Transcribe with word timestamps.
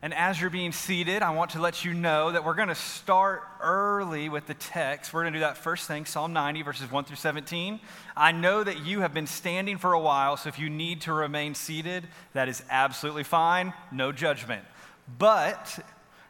And 0.00 0.14
as 0.14 0.40
you're 0.40 0.48
being 0.48 0.70
seated, 0.70 1.22
I 1.22 1.30
want 1.30 1.50
to 1.52 1.60
let 1.60 1.84
you 1.84 1.92
know 1.92 2.30
that 2.30 2.44
we're 2.44 2.54
going 2.54 2.68
to 2.68 2.74
start 2.76 3.42
early 3.60 4.28
with 4.28 4.46
the 4.46 4.54
text. 4.54 5.12
We're 5.12 5.22
going 5.22 5.32
to 5.32 5.40
do 5.40 5.44
that 5.44 5.56
first 5.56 5.88
thing, 5.88 6.04
Psalm 6.04 6.32
90, 6.32 6.62
verses 6.62 6.88
1 6.88 7.04
through 7.04 7.16
17. 7.16 7.80
I 8.16 8.30
know 8.30 8.62
that 8.62 8.86
you 8.86 9.00
have 9.00 9.12
been 9.12 9.26
standing 9.26 9.76
for 9.76 9.94
a 9.94 9.98
while, 9.98 10.36
so 10.36 10.48
if 10.48 10.56
you 10.56 10.70
need 10.70 11.00
to 11.02 11.12
remain 11.12 11.56
seated, 11.56 12.06
that 12.32 12.48
is 12.48 12.62
absolutely 12.70 13.24
fine. 13.24 13.74
No 13.90 14.12
judgment. 14.12 14.64
But 15.18 15.80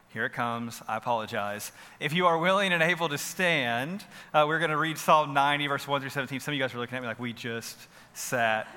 here 0.09 0.25
it 0.25 0.33
comes. 0.33 0.81
I 0.87 0.97
apologize. 0.97 1.71
If 1.99 2.11
you 2.11 2.25
are 2.25 2.39
willing 2.39 2.73
and 2.73 2.81
able 2.81 3.09
to 3.09 3.19
stand, 3.19 4.03
uh, 4.33 4.45
we're 4.47 4.57
going 4.57 4.71
to 4.71 4.77
read 4.77 4.97
Psalm 4.97 5.35
90, 5.35 5.67
verse 5.67 5.87
1 5.87 6.01
through 6.01 6.09
17. 6.09 6.39
Some 6.39 6.53
of 6.53 6.57
you 6.57 6.63
guys 6.63 6.73
are 6.73 6.79
looking 6.79 6.95
at 6.95 7.01
me 7.03 7.07
like 7.07 7.19
we 7.19 7.33
just 7.33 7.77
sat 8.15 8.67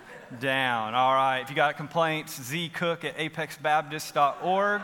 down. 0.41 0.95
All 0.95 1.15
right. 1.15 1.41
If 1.41 1.51
you 1.51 1.57
got 1.57 1.77
complaints, 1.77 2.39
zcook 2.39 3.05
at 3.05 3.19
apexbaptist.org. 3.19 4.83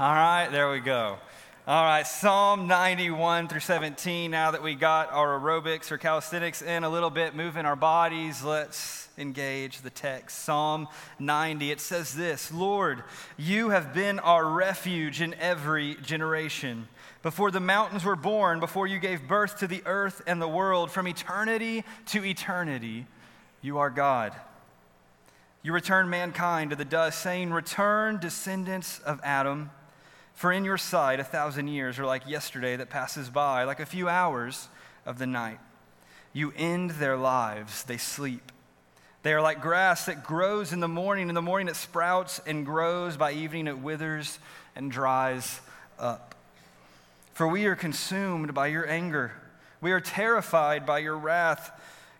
All 0.00 0.14
right, 0.14 0.48
there 0.52 0.70
we 0.70 0.80
go. 0.80 1.18
All 1.66 1.84
right, 1.84 2.06
Psalm 2.06 2.66
91 2.66 3.48
through 3.48 3.60
17. 3.60 4.30
Now 4.30 4.52
that 4.52 4.62
we 4.62 4.74
got 4.74 5.12
our 5.12 5.38
aerobics 5.38 5.90
or 5.90 5.98
calisthenics 5.98 6.62
in 6.62 6.84
a 6.84 6.88
little 6.88 7.10
bit, 7.10 7.34
moving 7.34 7.66
our 7.66 7.76
bodies, 7.76 8.42
let's 8.42 9.08
engage 9.18 9.82
the 9.82 9.90
text. 9.90 10.44
Psalm 10.44 10.88
90, 11.18 11.70
it 11.70 11.80
says 11.80 12.14
this 12.14 12.52
Lord, 12.52 13.02
you 13.36 13.70
have 13.70 13.92
been 13.92 14.18
our 14.20 14.46
refuge 14.46 15.20
in 15.20 15.34
every 15.34 15.96
generation. 15.96 16.88
Before 17.22 17.50
the 17.50 17.60
mountains 17.60 18.04
were 18.04 18.16
born, 18.16 18.60
before 18.60 18.86
you 18.86 18.98
gave 18.98 19.28
birth 19.28 19.58
to 19.58 19.66
the 19.66 19.82
earth 19.84 20.22
and 20.26 20.40
the 20.40 20.48
world, 20.48 20.90
from 20.90 21.08
eternity 21.08 21.84
to 22.06 22.24
eternity, 22.24 23.06
you 23.60 23.78
are 23.78 23.90
God. 23.90 24.32
You 25.62 25.72
return 25.72 26.08
mankind 26.08 26.70
to 26.70 26.76
the 26.76 26.84
dust, 26.84 27.20
saying, 27.20 27.52
Return, 27.52 28.18
descendants 28.18 29.00
of 29.00 29.20
Adam. 29.22 29.70
For 30.34 30.52
in 30.52 30.64
your 30.64 30.78
sight, 30.78 31.18
a 31.18 31.24
thousand 31.24 31.68
years 31.68 31.98
are 31.98 32.06
like 32.06 32.28
yesterday 32.28 32.76
that 32.76 32.90
passes 32.90 33.28
by, 33.28 33.64
like 33.64 33.80
a 33.80 33.86
few 33.86 34.08
hours 34.08 34.68
of 35.04 35.18
the 35.18 35.26
night. 35.26 35.58
You 36.32 36.52
end 36.56 36.92
their 36.92 37.16
lives, 37.16 37.82
they 37.82 37.96
sleep. 37.96 38.52
They 39.22 39.32
are 39.32 39.42
like 39.42 39.60
grass 39.60 40.06
that 40.06 40.22
grows 40.22 40.72
in 40.72 40.80
the 40.80 40.88
morning. 40.88 41.28
In 41.28 41.34
the 41.34 41.42
morning 41.42 41.68
it 41.68 41.76
sprouts 41.76 42.40
and 42.46 42.64
grows. 42.64 43.16
By 43.16 43.32
evening 43.32 43.66
it 43.66 43.78
withers 43.78 44.38
and 44.76 44.90
dries 44.90 45.60
up. 45.98 46.36
For 47.32 47.48
we 47.48 47.66
are 47.66 47.76
consumed 47.76 48.54
by 48.54 48.68
your 48.68 48.88
anger. 48.88 49.32
We 49.80 49.92
are 49.92 50.00
terrified 50.00 50.86
by 50.86 51.00
your 51.00 51.16
wrath. 51.16 51.70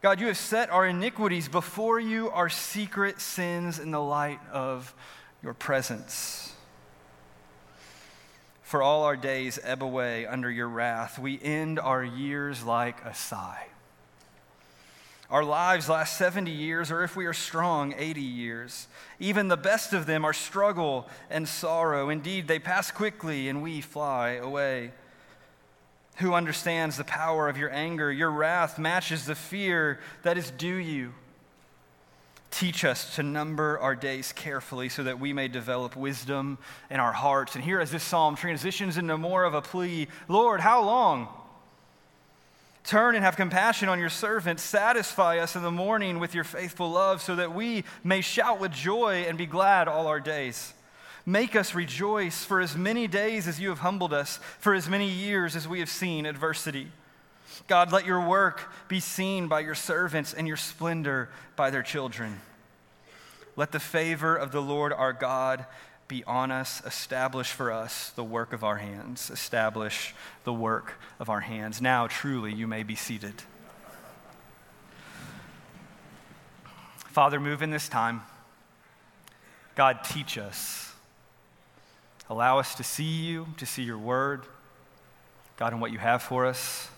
God, 0.00 0.20
you 0.20 0.28
have 0.28 0.36
set 0.36 0.70
our 0.70 0.86
iniquities 0.86 1.48
before 1.48 1.98
you, 1.98 2.30
our 2.30 2.48
secret 2.48 3.20
sins 3.20 3.80
in 3.80 3.90
the 3.90 4.00
light 4.00 4.38
of 4.52 4.94
your 5.42 5.54
presence. 5.54 6.52
For 8.62 8.80
all 8.80 9.02
our 9.02 9.16
days 9.16 9.58
ebb 9.64 9.82
away 9.82 10.24
under 10.24 10.50
your 10.50 10.68
wrath. 10.68 11.18
We 11.18 11.40
end 11.42 11.80
our 11.80 12.04
years 12.04 12.62
like 12.62 13.04
a 13.04 13.12
sigh. 13.12 13.66
Our 15.30 15.42
lives 15.42 15.88
last 15.88 16.16
70 16.16 16.50
years, 16.50 16.92
or 16.92 17.02
if 17.02 17.16
we 17.16 17.26
are 17.26 17.34
strong, 17.34 17.92
80 17.98 18.20
years. 18.20 18.86
Even 19.18 19.48
the 19.48 19.56
best 19.56 19.92
of 19.92 20.06
them 20.06 20.24
are 20.24 20.32
struggle 20.32 21.08
and 21.28 21.48
sorrow. 21.48 22.08
Indeed, 22.08 22.46
they 22.46 22.60
pass 22.60 22.92
quickly 22.92 23.48
and 23.48 23.62
we 23.62 23.80
fly 23.80 24.34
away. 24.34 24.92
Who 26.18 26.34
understands 26.34 26.96
the 26.96 27.04
power 27.04 27.48
of 27.48 27.56
your 27.56 27.72
anger? 27.72 28.10
Your 28.10 28.30
wrath 28.30 28.78
matches 28.78 29.26
the 29.26 29.34
fear 29.34 30.00
that 30.22 30.36
is 30.36 30.50
due 30.50 30.74
you. 30.74 31.14
Teach 32.50 32.84
us 32.84 33.14
to 33.16 33.22
number 33.22 33.78
our 33.78 33.94
days 33.94 34.32
carefully 34.32 34.88
so 34.88 35.04
that 35.04 35.20
we 35.20 35.32
may 35.32 35.48
develop 35.48 35.94
wisdom 35.94 36.58
in 36.90 36.98
our 36.98 37.12
hearts. 37.12 37.54
And 37.54 37.62
here, 37.62 37.78
as 37.78 37.90
this 37.90 38.02
psalm 38.02 38.36
transitions 38.36 38.96
into 38.96 39.16
more 39.16 39.44
of 39.44 39.54
a 39.54 39.62
plea 39.62 40.08
Lord, 40.28 40.60
how 40.60 40.82
long? 40.82 41.28
Turn 42.84 43.14
and 43.14 43.22
have 43.22 43.36
compassion 43.36 43.90
on 43.90 43.98
your 43.98 44.08
servants. 44.08 44.62
Satisfy 44.62 45.38
us 45.38 45.56
in 45.56 45.62
the 45.62 45.70
morning 45.70 46.18
with 46.18 46.34
your 46.34 46.42
faithful 46.42 46.90
love 46.90 47.20
so 47.20 47.36
that 47.36 47.54
we 47.54 47.84
may 48.02 48.22
shout 48.22 48.58
with 48.58 48.72
joy 48.72 49.26
and 49.28 49.36
be 49.36 49.46
glad 49.46 49.88
all 49.88 50.06
our 50.06 50.20
days. 50.20 50.72
Make 51.28 51.54
us 51.54 51.74
rejoice 51.74 52.42
for 52.42 52.58
as 52.58 52.74
many 52.74 53.06
days 53.06 53.46
as 53.46 53.60
you 53.60 53.68
have 53.68 53.80
humbled 53.80 54.14
us, 54.14 54.40
for 54.60 54.72
as 54.72 54.88
many 54.88 55.10
years 55.10 55.54
as 55.54 55.68
we 55.68 55.80
have 55.80 55.90
seen 55.90 56.24
adversity. 56.24 56.88
God, 57.66 57.92
let 57.92 58.06
your 58.06 58.26
work 58.26 58.72
be 58.88 58.98
seen 58.98 59.46
by 59.46 59.60
your 59.60 59.74
servants 59.74 60.32
and 60.32 60.48
your 60.48 60.56
splendor 60.56 61.28
by 61.54 61.68
their 61.68 61.82
children. 61.82 62.40
Let 63.56 63.72
the 63.72 63.78
favor 63.78 64.34
of 64.36 64.52
the 64.52 64.62
Lord 64.62 64.90
our 64.90 65.12
God 65.12 65.66
be 66.08 66.24
on 66.24 66.50
us. 66.50 66.80
Establish 66.86 67.52
for 67.52 67.70
us 67.70 68.08
the 68.08 68.24
work 68.24 68.54
of 68.54 68.64
our 68.64 68.78
hands. 68.78 69.28
Establish 69.28 70.14
the 70.44 70.54
work 70.54 70.94
of 71.20 71.28
our 71.28 71.40
hands. 71.40 71.82
Now, 71.82 72.06
truly, 72.06 72.54
you 72.54 72.66
may 72.66 72.84
be 72.84 72.94
seated. 72.94 73.34
Father, 76.96 77.38
move 77.38 77.60
in 77.60 77.68
this 77.68 77.86
time. 77.86 78.22
God, 79.74 80.04
teach 80.04 80.38
us. 80.38 80.87
Allow 82.30 82.58
us 82.58 82.74
to 82.74 82.84
see 82.84 83.04
you, 83.04 83.46
to 83.56 83.64
see 83.64 83.82
your 83.82 83.96
word, 83.96 84.42
God, 85.56 85.72
and 85.72 85.80
what 85.80 85.92
you 85.92 85.98
have 85.98 86.22
for 86.22 86.44
us. 86.44 86.88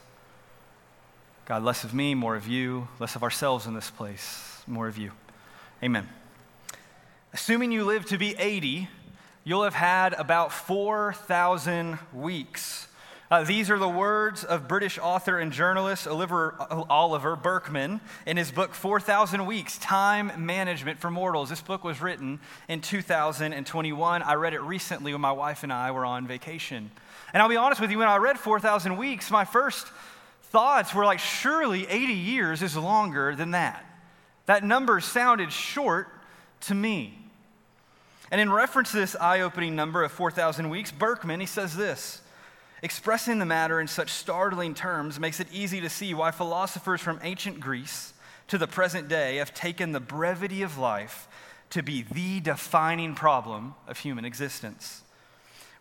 God, 1.44 1.62
less 1.62 1.84
of 1.84 1.94
me, 1.94 2.14
more 2.14 2.36
of 2.36 2.48
you, 2.48 2.88
less 2.98 3.16
of 3.16 3.22
ourselves 3.22 3.66
in 3.66 3.74
this 3.74 3.90
place, 3.90 4.62
more 4.66 4.88
of 4.88 4.98
you. 4.98 5.12
Amen. 5.82 6.08
Assuming 7.32 7.70
you 7.70 7.84
live 7.84 8.04
to 8.06 8.18
be 8.18 8.34
80, 8.36 8.88
you'll 9.44 9.62
have 9.62 9.74
had 9.74 10.14
about 10.14 10.52
4,000 10.52 11.98
weeks 12.12 12.88
uh, 13.30 13.44
these 13.44 13.70
are 13.70 13.78
the 13.78 13.88
words 13.88 14.42
of 14.42 14.66
British 14.66 14.98
author 14.98 15.38
and 15.38 15.52
journalist 15.52 16.08
Oliver, 16.08 16.56
Oliver 16.90 17.36
Burkeman 17.36 18.00
in 18.26 18.36
his 18.36 18.50
book 18.50 18.74
4,000 18.74 19.46
Weeks 19.46 19.78
Time 19.78 20.46
Management 20.46 20.98
for 20.98 21.12
Mortals. 21.12 21.48
This 21.48 21.62
book 21.62 21.84
was 21.84 22.00
written 22.00 22.40
in 22.68 22.80
2021. 22.80 24.22
I 24.22 24.34
read 24.34 24.52
it 24.52 24.60
recently 24.62 25.12
when 25.12 25.20
my 25.20 25.30
wife 25.30 25.62
and 25.62 25.72
I 25.72 25.92
were 25.92 26.04
on 26.04 26.26
vacation. 26.26 26.90
And 27.32 27.40
I'll 27.40 27.48
be 27.48 27.56
honest 27.56 27.80
with 27.80 27.92
you, 27.92 27.98
when 27.98 28.08
I 28.08 28.16
read 28.16 28.36
4,000 28.36 28.96
Weeks, 28.96 29.30
my 29.30 29.44
first 29.44 29.86
thoughts 30.50 30.92
were 30.92 31.04
like, 31.04 31.20
surely 31.20 31.86
80 31.86 32.12
years 32.12 32.62
is 32.62 32.76
longer 32.76 33.36
than 33.36 33.52
that. 33.52 33.84
That 34.46 34.64
number 34.64 34.98
sounded 34.98 35.52
short 35.52 36.08
to 36.62 36.74
me. 36.74 37.16
And 38.32 38.40
in 38.40 38.50
reference 38.50 38.90
to 38.90 38.96
this 38.96 39.14
eye 39.14 39.42
opening 39.42 39.76
number 39.76 40.02
of 40.02 40.10
4,000 40.10 40.68
weeks, 40.68 40.90
Burkeman, 40.90 41.38
he 41.38 41.46
says 41.46 41.76
this. 41.76 42.22
Expressing 42.82 43.38
the 43.38 43.46
matter 43.46 43.80
in 43.80 43.86
such 43.86 44.10
startling 44.10 44.74
terms 44.74 45.20
makes 45.20 45.38
it 45.38 45.48
easy 45.52 45.80
to 45.80 45.90
see 45.90 46.14
why 46.14 46.30
philosophers 46.30 47.00
from 47.00 47.20
ancient 47.22 47.60
Greece 47.60 48.14
to 48.48 48.56
the 48.56 48.66
present 48.66 49.06
day 49.06 49.36
have 49.36 49.52
taken 49.52 49.92
the 49.92 50.00
brevity 50.00 50.62
of 50.62 50.78
life 50.78 51.28
to 51.70 51.82
be 51.82 52.02
the 52.02 52.40
defining 52.40 53.14
problem 53.14 53.74
of 53.86 53.98
human 53.98 54.24
existence. 54.24 55.02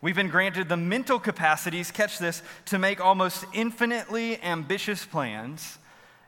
We've 0.01 0.15
been 0.15 0.29
granted 0.29 0.69
the 0.69 0.77
mental 0.77 1.19
capacities, 1.19 1.91
catch 1.91 2.19
this, 2.19 2.41
to 2.65 2.77
make 2.77 3.01
almost 3.01 3.45
infinitely 3.53 4.41
ambitious 4.43 5.05
plans, 5.05 5.77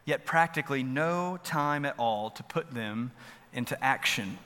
yet 0.05 0.25
practically 0.25 0.83
no 0.83 1.37
time 1.43 1.85
at 1.85 1.97
all 1.97 2.31
to 2.31 2.43
put 2.43 2.73
them 2.73 3.11
into 3.53 3.81
action. 3.83 4.37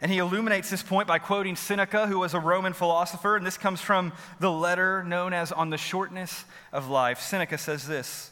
And 0.00 0.12
he 0.12 0.18
illuminates 0.18 0.68
this 0.68 0.82
point 0.82 1.08
by 1.08 1.18
quoting 1.18 1.56
Seneca, 1.56 2.06
who 2.06 2.18
was 2.18 2.34
a 2.34 2.40
Roman 2.40 2.74
philosopher, 2.74 3.36
and 3.36 3.46
this 3.46 3.56
comes 3.56 3.80
from 3.80 4.12
the 4.40 4.50
letter 4.50 5.02
known 5.02 5.32
as 5.32 5.52
On 5.52 5.70
the 5.70 5.78
Shortness 5.78 6.44
of 6.72 6.88
Life. 6.88 7.20
Seneca 7.20 7.56
says 7.56 7.86
this 7.86 8.30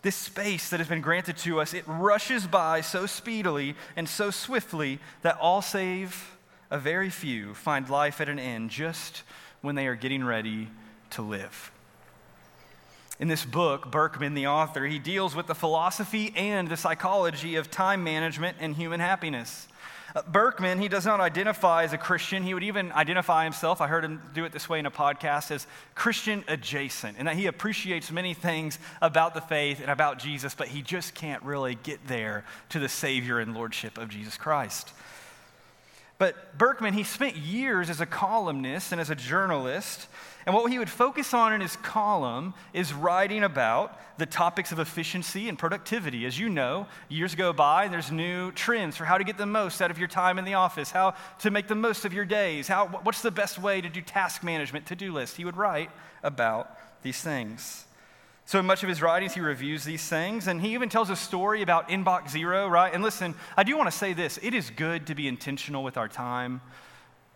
This 0.00 0.16
space 0.16 0.70
that 0.70 0.80
has 0.80 0.88
been 0.88 1.02
granted 1.02 1.36
to 1.38 1.60
us, 1.60 1.74
it 1.74 1.84
rushes 1.86 2.46
by 2.46 2.80
so 2.80 3.04
speedily 3.04 3.74
and 3.94 4.08
so 4.08 4.30
swiftly 4.30 5.00
that 5.20 5.38
all 5.38 5.60
save 5.60 6.36
a 6.70 6.78
very 6.78 7.10
few 7.10 7.52
find 7.52 7.90
life 7.90 8.18
at 8.20 8.30
an 8.30 8.38
end 8.38 8.70
just 8.70 9.22
when 9.60 9.74
they 9.74 9.86
are 9.86 9.94
getting 9.94 10.24
ready 10.24 10.68
to 11.10 11.20
live. 11.20 11.70
In 13.20 13.28
this 13.28 13.44
book, 13.44 13.90
Burkeman, 13.90 14.32
the 14.32 14.46
author, 14.46 14.86
he 14.86 14.98
deals 14.98 15.36
with 15.36 15.46
the 15.46 15.54
philosophy 15.54 16.32
and 16.34 16.68
the 16.68 16.76
psychology 16.78 17.56
of 17.56 17.70
time 17.70 18.02
management 18.02 18.56
and 18.58 18.74
human 18.74 19.00
happiness. 19.00 19.68
Burkeman, 20.28 20.78
he 20.78 20.88
does 20.88 21.06
not 21.06 21.20
identify 21.20 21.84
as 21.84 21.92
a 21.92 21.98
Christian. 21.98 22.42
He 22.42 22.54
would 22.54 22.62
even 22.62 22.92
identify 22.92 23.44
himself, 23.44 23.80
I 23.80 23.86
heard 23.86 24.04
him 24.04 24.20
do 24.34 24.44
it 24.44 24.52
this 24.52 24.68
way 24.68 24.78
in 24.78 24.86
a 24.86 24.90
podcast, 24.90 25.50
as 25.50 25.66
Christian 25.94 26.44
adjacent, 26.48 27.16
and 27.18 27.28
that 27.28 27.36
he 27.36 27.46
appreciates 27.46 28.10
many 28.10 28.34
things 28.34 28.78
about 29.00 29.34
the 29.34 29.40
faith 29.40 29.80
and 29.80 29.90
about 29.90 30.18
Jesus, 30.18 30.54
but 30.54 30.68
he 30.68 30.82
just 30.82 31.14
can't 31.14 31.42
really 31.42 31.76
get 31.76 32.06
there 32.06 32.44
to 32.70 32.78
the 32.78 32.88
Savior 32.88 33.40
and 33.40 33.54
Lordship 33.54 33.96
of 33.96 34.10
Jesus 34.10 34.36
Christ. 34.36 34.92
But 36.22 36.56
Burkeman, 36.56 36.94
he 36.94 37.02
spent 37.02 37.34
years 37.34 37.90
as 37.90 38.00
a 38.00 38.06
columnist 38.06 38.92
and 38.92 39.00
as 39.00 39.10
a 39.10 39.16
journalist. 39.16 40.06
And 40.46 40.54
what 40.54 40.70
he 40.70 40.78
would 40.78 40.88
focus 40.88 41.34
on 41.34 41.52
in 41.52 41.60
his 41.60 41.74
column 41.74 42.54
is 42.72 42.92
writing 42.92 43.42
about 43.42 43.98
the 44.20 44.26
topics 44.26 44.70
of 44.70 44.78
efficiency 44.78 45.48
and 45.48 45.58
productivity. 45.58 46.24
As 46.24 46.38
you 46.38 46.48
know, 46.48 46.86
years 47.08 47.34
go 47.34 47.52
by, 47.52 47.88
there's 47.88 48.12
new 48.12 48.52
trends 48.52 48.96
for 48.96 49.04
how 49.04 49.18
to 49.18 49.24
get 49.24 49.36
the 49.36 49.46
most 49.46 49.82
out 49.82 49.90
of 49.90 49.98
your 49.98 50.06
time 50.06 50.38
in 50.38 50.44
the 50.44 50.54
office, 50.54 50.92
how 50.92 51.14
to 51.40 51.50
make 51.50 51.66
the 51.66 51.74
most 51.74 52.04
of 52.04 52.12
your 52.12 52.24
days, 52.24 52.68
how, 52.68 52.86
what's 52.86 53.22
the 53.22 53.32
best 53.32 53.58
way 53.58 53.80
to 53.80 53.88
do 53.88 54.00
task 54.00 54.44
management, 54.44 54.86
to 54.86 54.94
do 54.94 55.12
list. 55.12 55.36
He 55.36 55.44
would 55.44 55.56
write 55.56 55.90
about 56.22 56.70
these 57.02 57.20
things. 57.20 57.84
So, 58.44 58.58
in 58.58 58.66
much 58.66 58.82
of 58.82 58.88
his 58.88 59.00
writings, 59.00 59.34
he 59.34 59.40
reviews 59.40 59.84
these 59.84 60.06
things, 60.06 60.48
and 60.48 60.60
he 60.60 60.74
even 60.74 60.88
tells 60.88 61.10
a 61.10 61.16
story 61.16 61.62
about 61.62 61.88
inbox 61.88 62.30
zero, 62.30 62.66
right? 62.68 62.92
And 62.92 63.02
listen, 63.02 63.34
I 63.56 63.62
do 63.62 63.76
want 63.76 63.90
to 63.90 63.96
say 63.96 64.12
this 64.12 64.38
it 64.42 64.52
is 64.54 64.70
good 64.70 65.06
to 65.06 65.14
be 65.14 65.28
intentional 65.28 65.84
with 65.84 65.96
our 65.96 66.08
time. 66.08 66.60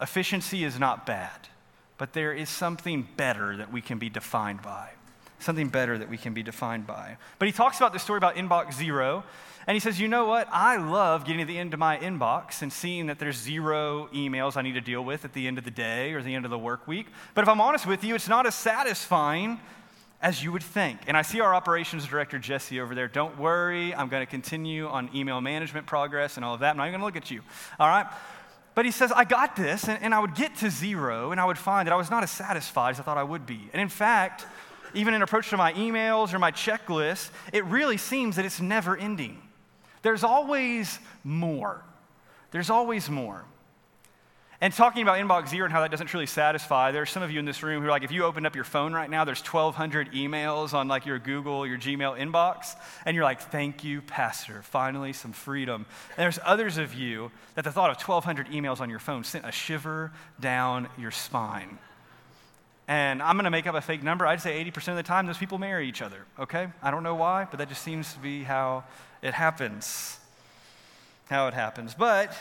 Efficiency 0.00 0.64
is 0.64 0.78
not 0.78 1.06
bad, 1.06 1.48
but 1.96 2.12
there 2.12 2.32
is 2.32 2.50
something 2.50 3.08
better 3.16 3.56
that 3.56 3.72
we 3.72 3.80
can 3.80 3.98
be 3.98 4.10
defined 4.10 4.62
by. 4.62 4.90
Something 5.38 5.68
better 5.68 5.96
that 5.96 6.08
we 6.08 6.16
can 6.16 6.34
be 6.34 6.42
defined 6.42 6.86
by. 6.86 7.18
But 7.38 7.46
he 7.46 7.52
talks 7.52 7.76
about 7.76 7.92
the 7.92 7.98
story 7.98 8.18
about 8.18 8.36
inbox 8.36 8.74
zero, 8.74 9.22
and 9.66 9.74
he 9.74 9.80
says, 9.80 10.00
You 10.00 10.08
know 10.08 10.26
what? 10.26 10.48
I 10.50 10.76
love 10.76 11.24
getting 11.24 11.40
to 11.40 11.46
the 11.46 11.58
end 11.58 11.72
of 11.72 11.78
my 11.78 11.98
inbox 11.98 12.62
and 12.62 12.72
seeing 12.72 13.06
that 13.06 13.18
there's 13.18 13.36
zero 13.36 14.08
emails 14.12 14.56
I 14.56 14.62
need 14.62 14.74
to 14.74 14.80
deal 14.80 15.04
with 15.04 15.24
at 15.24 15.32
the 15.34 15.46
end 15.46 15.56
of 15.58 15.64
the 15.64 15.70
day 15.70 16.12
or 16.12 16.22
the 16.22 16.34
end 16.34 16.44
of 16.44 16.50
the 16.50 16.58
work 16.58 16.86
week. 16.88 17.06
But 17.34 17.42
if 17.42 17.48
I'm 17.48 17.60
honest 17.60 17.86
with 17.86 18.02
you, 18.02 18.14
it's 18.14 18.28
not 18.28 18.44
as 18.44 18.54
satisfying 18.54 19.60
as 20.26 20.42
you 20.42 20.50
would 20.50 20.62
think. 20.62 20.98
And 21.06 21.16
I 21.16 21.22
see 21.22 21.38
our 21.40 21.54
operations 21.54 22.04
director, 22.04 22.36
Jesse, 22.40 22.80
over 22.80 22.96
there. 22.96 23.06
Don't 23.06 23.38
worry, 23.38 23.94
I'm 23.94 24.08
going 24.08 24.26
to 24.26 24.28
continue 24.28 24.88
on 24.88 25.08
email 25.14 25.40
management 25.40 25.86
progress 25.86 26.34
and 26.34 26.44
all 26.44 26.52
of 26.52 26.60
that. 26.60 26.70
I'm 26.70 26.78
not 26.78 26.88
going 26.88 26.98
to 26.98 27.04
look 27.04 27.14
at 27.14 27.30
you. 27.30 27.42
All 27.78 27.86
right? 27.86 28.06
But 28.74 28.86
he 28.86 28.90
says, 28.90 29.12
I 29.12 29.22
got 29.22 29.54
this, 29.54 29.86
and, 29.86 30.02
and, 30.02 30.12
I 30.12 30.18
would 30.18 30.34
get 30.34 30.56
to 30.56 30.68
zero, 30.68 31.30
and 31.30 31.40
I 31.40 31.44
would 31.44 31.56
find 31.56 31.86
that 31.86 31.92
I 31.92 31.96
was 31.96 32.10
not 32.10 32.24
as 32.24 32.32
satisfied 32.32 32.90
as 32.90 33.00
I 33.00 33.04
thought 33.04 33.16
I 33.16 33.22
would 33.22 33.46
be. 33.46 33.70
And 33.72 33.80
in 33.80 33.88
fact, 33.88 34.44
even 34.94 35.14
in 35.14 35.22
approach 35.22 35.50
to 35.50 35.56
my 35.56 35.72
emails 35.74 36.34
or 36.34 36.40
my 36.40 36.50
checklist, 36.50 37.30
it 37.52 37.64
really 37.66 37.96
seems 37.96 38.34
that 38.34 38.44
it's 38.44 38.60
never 38.60 38.96
ending. 38.96 39.40
There's 40.02 40.24
always 40.24 40.98
more. 41.22 41.84
There's 42.50 42.68
always 42.68 43.08
more. 43.08 43.44
And 44.58 44.72
talking 44.72 45.02
about 45.02 45.18
inbox 45.18 45.50
zero 45.50 45.66
and 45.66 45.72
how 45.72 45.82
that 45.82 45.90
doesn't 45.90 46.06
truly 46.06 46.24
satisfy, 46.24 46.90
there 46.90 47.02
are 47.02 47.06
some 47.06 47.22
of 47.22 47.30
you 47.30 47.38
in 47.38 47.44
this 47.44 47.62
room 47.62 47.82
who 47.82 47.88
are 47.88 47.90
like, 47.90 48.04
if 48.04 48.10
you 48.10 48.24
opened 48.24 48.46
up 48.46 48.54
your 48.54 48.64
phone 48.64 48.94
right 48.94 49.10
now, 49.10 49.24
there's 49.24 49.42
1,200 49.42 50.12
emails 50.12 50.72
on 50.72 50.88
like 50.88 51.04
your 51.04 51.18
Google, 51.18 51.66
your 51.66 51.76
Gmail 51.76 52.18
inbox, 52.18 52.74
and 53.04 53.14
you're 53.14 53.24
like, 53.24 53.40
thank 53.40 53.84
you, 53.84 54.00
Pastor, 54.00 54.62
finally 54.62 55.12
some 55.12 55.32
freedom. 55.32 55.84
And 56.16 56.24
there's 56.24 56.38
others 56.42 56.78
of 56.78 56.94
you 56.94 57.30
that 57.54 57.64
the 57.64 57.72
thought 57.72 57.90
of 57.90 57.96
1,200 57.96 58.48
emails 58.48 58.80
on 58.80 58.88
your 58.88 58.98
phone 58.98 59.24
sent 59.24 59.44
a 59.44 59.52
shiver 59.52 60.10
down 60.40 60.88
your 60.96 61.10
spine. 61.10 61.78
And 62.88 63.22
I'm 63.22 63.36
going 63.36 63.44
to 63.44 63.50
make 63.50 63.66
up 63.66 63.74
a 63.74 63.80
fake 63.82 64.02
number. 64.02 64.26
I'd 64.26 64.40
say 64.40 64.64
80% 64.64 64.88
of 64.88 64.96
the 64.96 65.02
time, 65.02 65.26
those 65.26 65.38
people 65.38 65.58
marry 65.58 65.86
each 65.86 66.00
other, 66.00 66.24
okay? 66.38 66.68
I 66.82 66.90
don't 66.90 67.02
know 67.02 67.16
why, 67.16 67.46
but 67.50 67.58
that 67.58 67.68
just 67.68 67.82
seems 67.82 68.14
to 68.14 68.20
be 68.20 68.44
how 68.44 68.84
it 69.20 69.34
happens. 69.34 70.18
How 71.28 71.48
it 71.48 71.54
happens. 71.54 71.94
But 71.94 72.32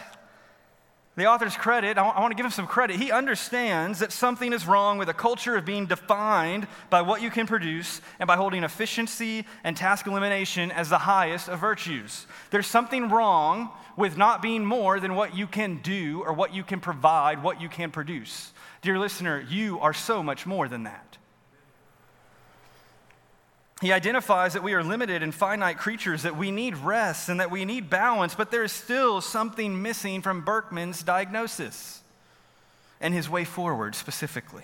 the 1.15 1.25
author's 1.27 1.55
credit, 1.55 1.97
I 1.97 2.19
want 2.19 2.31
to 2.31 2.35
give 2.35 2.45
him 2.45 2.51
some 2.51 2.67
credit. 2.67 2.97
He 2.97 3.11
understands 3.11 3.99
that 3.99 4.11
something 4.11 4.51
is 4.51 4.67
wrong 4.67 4.97
with 4.97 5.07
a 5.07 5.13
culture 5.13 5.55
of 5.55 5.63
being 5.63 5.85
defined 5.85 6.67
by 6.89 7.01
what 7.01 7.21
you 7.21 7.29
can 7.29 7.47
produce 7.47 8.01
and 8.19 8.27
by 8.27 8.35
holding 8.35 8.63
efficiency 8.63 9.45
and 9.63 9.77
task 9.77 10.07
elimination 10.07 10.71
as 10.71 10.89
the 10.89 10.97
highest 10.97 11.47
of 11.47 11.59
virtues. 11.59 12.27
There's 12.51 12.67
something 12.67 13.09
wrong 13.09 13.69
with 13.95 14.17
not 14.17 14.41
being 14.41 14.65
more 14.65 14.99
than 14.99 15.15
what 15.15 15.37
you 15.37 15.47
can 15.47 15.77
do 15.77 16.21
or 16.25 16.33
what 16.33 16.53
you 16.53 16.63
can 16.63 16.81
provide, 16.81 17.41
what 17.41 17.61
you 17.61 17.69
can 17.69 17.91
produce. 17.91 18.51
Dear 18.81 18.99
listener, 18.99 19.45
you 19.49 19.79
are 19.79 19.93
so 19.93 20.21
much 20.21 20.45
more 20.45 20.67
than 20.67 20.83
that. 20.83 21.17
He 23.85 23.93
identifies 23.93 24.53
that 24.53 24.63
we 24.63 24.73
are 24.73 24.83
limited 24.83 25.21
and 25.21 25.31
finite 25.31 25.77
creatures, 25.77 26.23
that 26.23 26.35
we 26.35 26.49
need 26.49 26.75
rest 26.75 27.29
and 27.29 27.39
that 27.39 27.51
we 27.51 27.65
need 27.65 27.87
balance, 27.87 28.33
but 28.33 28.49
there 28.49 28.63
is 28.63 28.71
still 28.71 29.21
something 29.21 29.79
missing 29.79 30.23
from 30.23 30.41
Burkeman's 30.41 31.03
diagnosis 31.03 32.01
and 32.99 33.13
his 33.13 33.29
way 33.29 33.45
forward 33.45 33.93
specifically. 33.93 34.63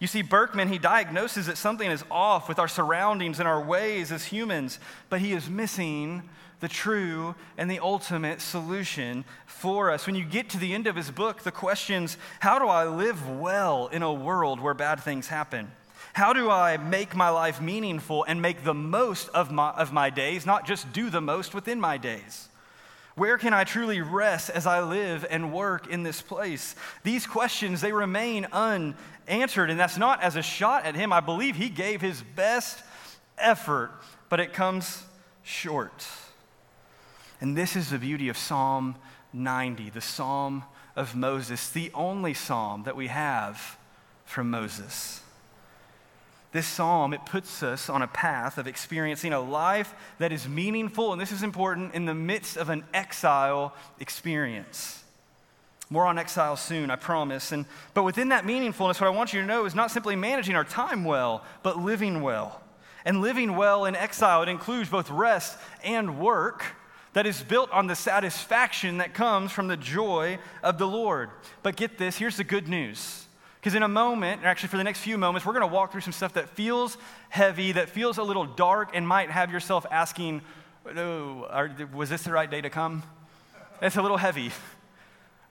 You 0.00 0.08
see, 0.08 0.22
Burkeman, 0.22 0.66
he 0.66 0.78
diagnoses 0.78 1.46
that 1.46 1.56
something 1.56 1.88
is 1.88 2.04
off 2.10 2.48
with 2.48 2.58
our 2.58 2.66
surroundings 2.66 3.38
and 3.38 3.46
our 3.46 3.62
ways 3.62 4.10
as 4.10 4.24
humans, 4.24 4.80
but 5.08 5.20
he 5.20 5.34
is 5.34 5.48
missing 5.48 6.28
the 6.58 6.66
true 6.66 7.36
and 7.56 7.70
the 7.70 7.78
ultimate 7.78 8.40
solution 8.40 9.24
for 9.46 9.88
us. 9.88 10.04
When 10.04 10.16
you 10.16 10.24
get 10.24 10.48
to 10.50 10.58
the 10.58 10.74
end 10.74 10.88
of 10.88 10.96
his 10.96 11.12
book, 11.12 11.42
the 11.44 11.52
questions 11.52 12.16
how 12.40 12.58
do 12.58 12.66
I 12.66 12.86
live 12.86 13.38
well 13.38 13.86
in 13.86 14.02
a 14.02 14.12
world 14.12 14.58
where 14.58 14.74
bad 14.74 14.98
things 14.98 15.28
happen? 15.28 15.70
How 16.12 16.32
do 16.32 16.50
I 16.50 16.76
make 16.76 17.16
my 17.16 17.30
life 17.30 17.60
meaningful 17.60 18.24
and 18.24 18.42
make 18.42 18.64
the 18.64 18.74
most 18.74 19.28
of 19.30 19.50
my, 19.50 19.70
of 19.70 19.92
my 19.92 20.10
days, 20.10 20.44
not 20.44 20.66
just 20.66 20.92
do 20.92 21.08
the 21.08 21.20
most 21.20 21.54
within 21.54 21.80
my 21.80 21.96
days? 21.96 22.48
Where 23.14 23.36
can 23.38 23.52
I 23.52 23.64
truly 23.64 24.00
rest 24.00 24.50
as 24.50 24.66
I 24.66 24.80
live 24.80 25.26
and 25.28 25.52
work 25.52 25.86
in 25.86 26.02
this 26.02 26.22
place? 26.22 26.74
These 27.02 27.26
questions, 27.26 27.80
they 27.80 27.92
remain 27.92 28.46
unanswered, 28.52 29.70
and 29.70 29.78
that's 29.78 29.98
not 29.98 30.22
as 30.22 30.36
a 30.36 30.42
shot 30.42 30.84
at 30.84 30.94
him. 30.94 31.12
I 31.12 31.20
believe 31.20 31.56
he 31.56 31.68
gave 31.68 32.00
his 32.00 32.22
best 32.22 32.82
effort, 33.36 33.90
but 34.28 34.40
it 34.40 34.52
comes 34.52 35.04
short. 35.42 36.06
And 37.40 37.56
this 37.56 37.74
is 37.74 37.90
the 37.90 37.98
beauty 37.98 38.28
of 38.28 38.38
Psalm 38.38 38.96
90, 39.32 39.90
the 39.90 40.00
Psalm 40.00 40.64
of 40.94 41.14
Moses, 41.14 41.68
the 41.70 41.90
only 41.94 42.34
psalm 42.34 42.84
that 42.84 42.96
we 42.96 43.08
have 43.08 43.78
from 44.24 44.50
Moses. 44.50 45.21
This 46.52 46.66
psalm, 46.66 47.14
it 47.14 47.24
puts 47.24 47.62
us 47.62 47.88
on 47.88 48.02
a 48.02 48.06
path 48.06 48.58
of 48.58 48.66
experiencing 48.66 49.32
a 49.32 49.40
life 49.40 49.94
that 50.18 50.32
is 50.32 50.46
meaningful, 50.46 51.12
and 51.12 51.20
this 51.20 51.32
is 51.32 51.42
important, 51.42 51.94
in 51.94 52.04
the 52.04 52.14
midst 52.14 52.58
of 52.58 52.68
an 52.68 52.84
exile 52.92 53.74
experience. 53.98 55.02
More 55.88 56.06
on 56.06 56.18
exile 56.18 56.56
soon, 56.56 56.90
I 56.90 56.96
promise. 56.96 57.52
And, 57.52 57.64
but 57.94 58.02
within 58.02 58.28
that 58.28 58.44
meaningfulness, 58.44 59.00
what 59.00 59.02
I 59.02 59.10
want 59.10 59.32
you 59.32 59.40
to 59.40 59.46
know 59.46 59.64
is 59.64 59.74
not 59.74 59.90
simply 59.90 60.14
managing 60.14 60.54
our 60.54 60.64
time 60.64 61.04
well, 61.04 61.42
but 61.62 61.78
living 61.78 62.20
well. 62.20 62.60
And 63.04 63.22
living 63.22 63.56
well 63.56 63.86
in 63.86 63.96
exile, 63.96 64.42
it 64.42 64.48
includes 64.48 64.90
both 64.90 65.10
rest 65.10 65.58
and 65.82 66.18
work 66.20 66.64
that 67.14 67.26
is 67.26 67.42
built 67.42 67.70
on 67.70 67.86
the 67.86 67.96
satisfaction 67.96 68.98
that 68.98 69.14
comes 69.14 69.52
from 69.52 69.68
the 69.68 69.76
joy 69.76 70.38
of 70.62 70.78
the 70.78 70.86
Lord. 70.86 71.30
But 71.62 71.76
get 71.76 71.98
this 71.98 72.16
here's 72.16 72.36
the 72.36 72.44
good 72.44 72.68
news 72.68 73.21
because 73.62 73.76
in 73.76 73.84
a 73.84 73.88
moment, 73.88 74.42
or 74.42 74.48
actually 74.48 74.70
for 74.70 74.76
the 74.76 74.82
next 74.82 74.98
few 74.98 75.16
moments, 75.16 75.46
we're 75.46 75.52
going 75.52 75.60
to 75.60 75.72
walk 75.72 75.92
through 75.92 76.00
some 76.00 76.12
stuff 76.12 76.32
that 76.32 76.48
feels 76.48 76.98
heavy, 77.28 77.70
that 77.70 77.88
feels 77.88 78.18
a 78.18 78.22
little 78.24 78.44
dark, 78.44 78.90
and 78.92 79.06
might 79.06 79.30
have 79.30 79.52
yourself 79.52 79.86
asking, 79.88 80.42
oh, 80.96 81.68
was 81.94 82.10
this 82.10 82.24
the 82.24 82.32
right 82.32 82.50
day 82.50 82.60
to 82.60 82.70
come? 82.70 83.04
It's 83.80 83.94
a 83.94 84.02
little 84.02 84.16
heavy. 84.16 84.50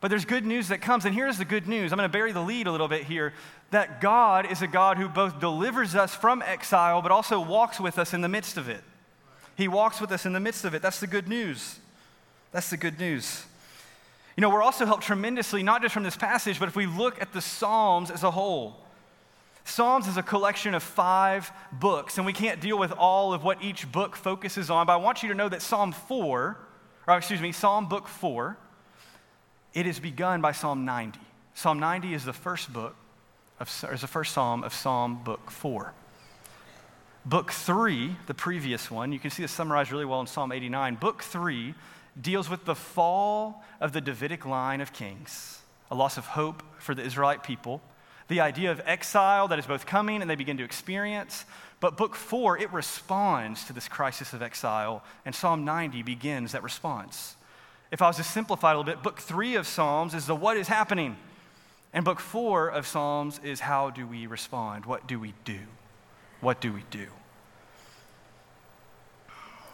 But 0.01 0.09
there's 0.09 0.25
good 0.25 0.45
news 0.45 0.67
that 0.67 0.81
comes, 0.81 1.05
and 1.05 1.15
here's 1.15 1.37
the 1.37 1.45
good 1.45 1.69
news. 1.69 1.93
I'm 1.93 1.97
going 1.97 2.09
to 2.09 2.11
bury 2.11 2.33
the 2.33 2.41
lead 2.41 2.67
a 2.67 2.71
little 2.73 2.89
bit 2.89 3.05
here 3.05 3.33
that 3.69 4.01
God 4.01 4.51
is 4.51 4.61
a 4.61 4.67
God 4.67 4.97
who 4.97 5.07
both 5.07 5.39
delivers 5.39 5.95
us 5.95 6.13
from 6.13 6.41
exile, 6.41 7.01
but 7.01 7.13
also 7.13 7.39
walks 7.39 7.79
with 7.79 7.97
us 7.97 8.13
in 8.13 8.19
the 8.19 8.27
midst 8.27 8.57
of 8.57 8.67
it. 8.67 8.83
He 9.55 9.69
walks 9.69 10.01
with 10.01 10.11
us 10.11 10.25
in 10.25 10.33
the 10.33 10.41
midst 10.41 10.65
of 10.65 10.73
it. 10.73 10.81
That's 10.81 10.99
the 10.99 11.07
good 11.07 11.29
news. 11.29 11.79
That's 12.51 12.69
the 12.69 12.75
good 12.75 12.99
news. 12.99 13.45
You 14.37 14.41
know, 14.41 14.49
we're 14.49 14.61
also 14.61 14.85
helped 14.85 15.03
tremendously, 15.03 15.61
not 15.61 15.81
just 15.81 15.93
from 15.93 16.03
this 16.03 16.15
passage, 16.15 16.59
but 16.59 16.69
if 16.69 16.75
we 16.75 16.85
look 16.85 17.21
at 17.21 17.33
the 17.33 17.41
Psalms 17.41 18.09
as 18.09 18.23
a 18.23 18.31
whole. 18.31 18.77
Psalms 19.63 20.07
is 20.07 20.17
a 20.17 20.23
collection 20.23 20.73
of 20.73 20.81
five 20.81 21.51
books, 21.71 22.17
and 22.17 22.25
we 22.25 22.33
can't 22.33 22.59
deal 22.59 22.77
with 22.77 22.91
all 22.93 23.33
of 23.33 23.43
what 23.43 23.61
each 23.61 23.91
book 23.91 24.15
focuses 24.15 24.69
on, 24.69 24.87
but 24.87 24.93
I 24.93 24.97
want 24.97 25.21
you 25.21 25.29
to 25.29 25.35
know 25.35 25.49
that 25.49 25.61
Psalm 25.61 25.91
4, 25.91 26.57
or 27.07 27.17
excuse 27.17 27.41
me, 27.41 27.51
Psalm 27.51 27.87
book 27.87 28.07
4, 28.07 28.57
it 29.73 29.85
is 29.85 29.99
begun 29.99 30.41
by 30.41 30.51
Psalm 30.51 30.85
90. 30.85 31.19
Psalm 31.53 31.79
90 31.79 32.13
is 32.13 32.25
the 32.25 32.33
first 32.33 32.73
book, 32.73 32.95
of, 33.59 33.69
is 33.91 34.01
the 34.01 34.07
first 34.07 34.33
psalm 34.33 34.63
of 34.63 34.73
Psalm 34.73 35.23
book 35.23 35.51
4. 35.51 35.93
Book 37.25 37.51
3, 37.51 38.15
the 38.25 38.33
previous 38.33 38.89
one, 38.89 39.11
you 39.11 39.19
can 39.19 39.29
see 39.29 39.43
this 39.43 39.51
summarized 39.51 39.91
really 39.91 40.05
well 40.05 40.21
in 40.21 40.27
Psalm 40.27 40.51
89. 40.51 40.95
Book 40.95 41.21
3 41.21 41.75
deals 42.19 42.49
with 42.49 42.65
the 42.65 42.75
fall 42.75 43.63
of 43.79 43.93
the 43.93 44.01
Davidic 44.01 44.45
line 44.45 44.81
of 44.81 44.93
kings, 44.93 45.59
a 45.89 45.95
loss 45.95 46.17
of 46.17 46.25
hope 46.27 46.63
for 46.79 46.93
the 46.93 47.03
Israelite 47.03 47.43
people, 47.43 47.81
the 48.27 48.39
idea 48.39 48.71
of 48.71 48.81
exile 48.85 49.47
that 49.49 49.59
is 49.59 49.65
both 49.65 49.85
coming 49.85 50.21
and 50.21 50.29
they 50.29 50.35
begin 50.35 50.57
to 50.57 50.63
experience. 50.63 51.45
But 51.79 51.97
book 51.97 52.15
four, 52.15 52.57
it 52.57 52.71
responds 52.71 53.65
to 53.65 53.73
this 53.73 53.87
crisis 53.87 54.33
of 54.33 54.41
exile, 54.41 55.03
and 55.25 55.35
Psalm 55.35 55.65
90 55.65 56.03
begins 56.03 56.51
that 56.53 56.63
response. 56.63 57.35
If 57.91 58.01
I 58.01 58.07
was 58.07 58.17
to 58.17 58.23
simplify 58.23 58.71
a 58.71 58.77
little 58.77 58.91
bit, 58.91 59.03
book 59.03 59.19
three 59.19 59.55
of 59.55 59.67
Psalms 59.67 60.13
is 60.13 60.25
the 60.25 60.35
what 60.35 60.55
is 60.57 60.67
happening, 60.67 61.17
and 61.93 62.05
book 62.05 62.19
four 62.19 62.69
of 62.69 62.87
Psalms 62.87 63.39
is 63.43 63.59
how 63.59 63.89
do 63.89 64.07
we 64.07 64.27
respond? 64.27 64.85
What 64.85 65.07
do 65.07 65.19
we 65.19 65.33
do? 65.43 65.59
What 66.39 66.61
do 66.61 66.71
we 66.71 66.83
do? 66.89 67.07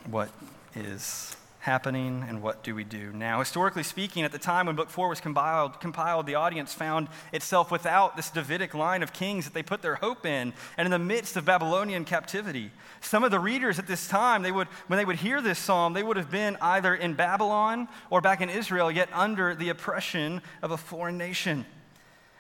What 0.10 0.30
is 0.76 1.36
happening 1.68 2.26
and 2.30 2.42
what 2.42 2.64
do 2.64 2.74
we 2.74 2.86
do 2.86 3.12
now? 3.12 3.40
Historically 3.40 3.84
speaking, 3.84 4.24
at 4.24 4.32
the 4.32 4.40
time 4.40 4.68
when 4.68 4.78
Book 4.78 4.90
4 4.90 5.10
was 5.10 5.20
compiled, 5.20 5.82
compiled, 5.82 6.26
the 6.26 6.36
audience 6.36 6.74
found 6.74 7.10
itself 7.34 7.72
without 7.72 8.16
this 8.16 8.30
Davidic 8.30 8.74
line 8.74 9.04
of 9.04 9.12
kings 9.12 9.44
that 9.44 9.54
they 9.54 9.62
put 9.62 9.82
their 9.82 9.96
hope 9.96 10.26
in, 10.26 10.54
and 10.78 10.86
in 10.86 10.92
the 10.92 10.98
midst 10.98 11.36
of 11.36 11.44
Babylonian 11.44 12.06
captivity. 12.06 12.72
Some 13.02 13.26
of 13.26 13.32
the 13.32 13.40
readers 13.40 13.80
at 13.80 13.86
this 13.86 14.08
time, 14.08 14.44
they 14.44 14.52
would, 14.52 14.70
when 14.88 14.96
they 14.96 15.04
would 15.04 15.18
hear 15.18 15.42
this 15.42 15.60
psalm, 15.60 15.92
they 15.92 16.04
would 16.04 16.16
have 16.16 16.32
been 16.32 16.56
either 16.62 16.96
in 16.96 17.16
Babylon 17.16 17.90
or 18.10 18.22
back 18.22 18.40
in 18.40 18.50
Israel, 18.50 18.90
yet 18.90 19.10
under 19.12 19.54
the 19.54 19.68
oppression 19.68 20.42
of 20.62 20.72
a 20.72 20.78
foreign 20.78 21.18
nation. 21.18 21.66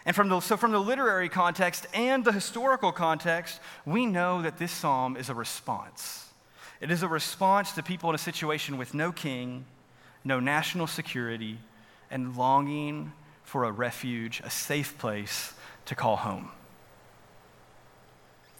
And 0.05 0.15
from 0.15 0.29
the, 0.29 0.39
so, 0.39 0.55
from 0.55 0.71
the 0.71 0.79
literary 0.79 1.27
context 1.27 1.85
and 1.93 2.23
the 2.23 2.31
historical 2.31 2.93
context, 2.93 3.59
we 3.85 4.05
know 4.05 4.41
that 4.41 4.57
this 4.57 4.71
psalm 4.71 5.17
is 5.17 5.27
a 5.27 5.35
response 5.35 6.26
it 6.79 6.91
is 6.91 7.03
a 7.03 7.07
response 7.07 7.71
to 7.73 7.83
people 7.83 8.09
in 8.09 8.15
a 8.15 8.19
situation 8.19 8.77
with 8.77 8.93
no 8.93 9.11
king, 9.11 9.65
no 10.23 10.39
national 10.39 10.87
security, 10.87 11.57
and 12.11 12.35
longing 12.37 13.11
for 13.43 13.63
a 13.63 13.71
refuge, 13.71 14.41
a 14.43 14.49
safe 14.49 14.97
place 14.97 15.53
to 15.85 15.95
call 15.95 16.17
home. 16.17 16.51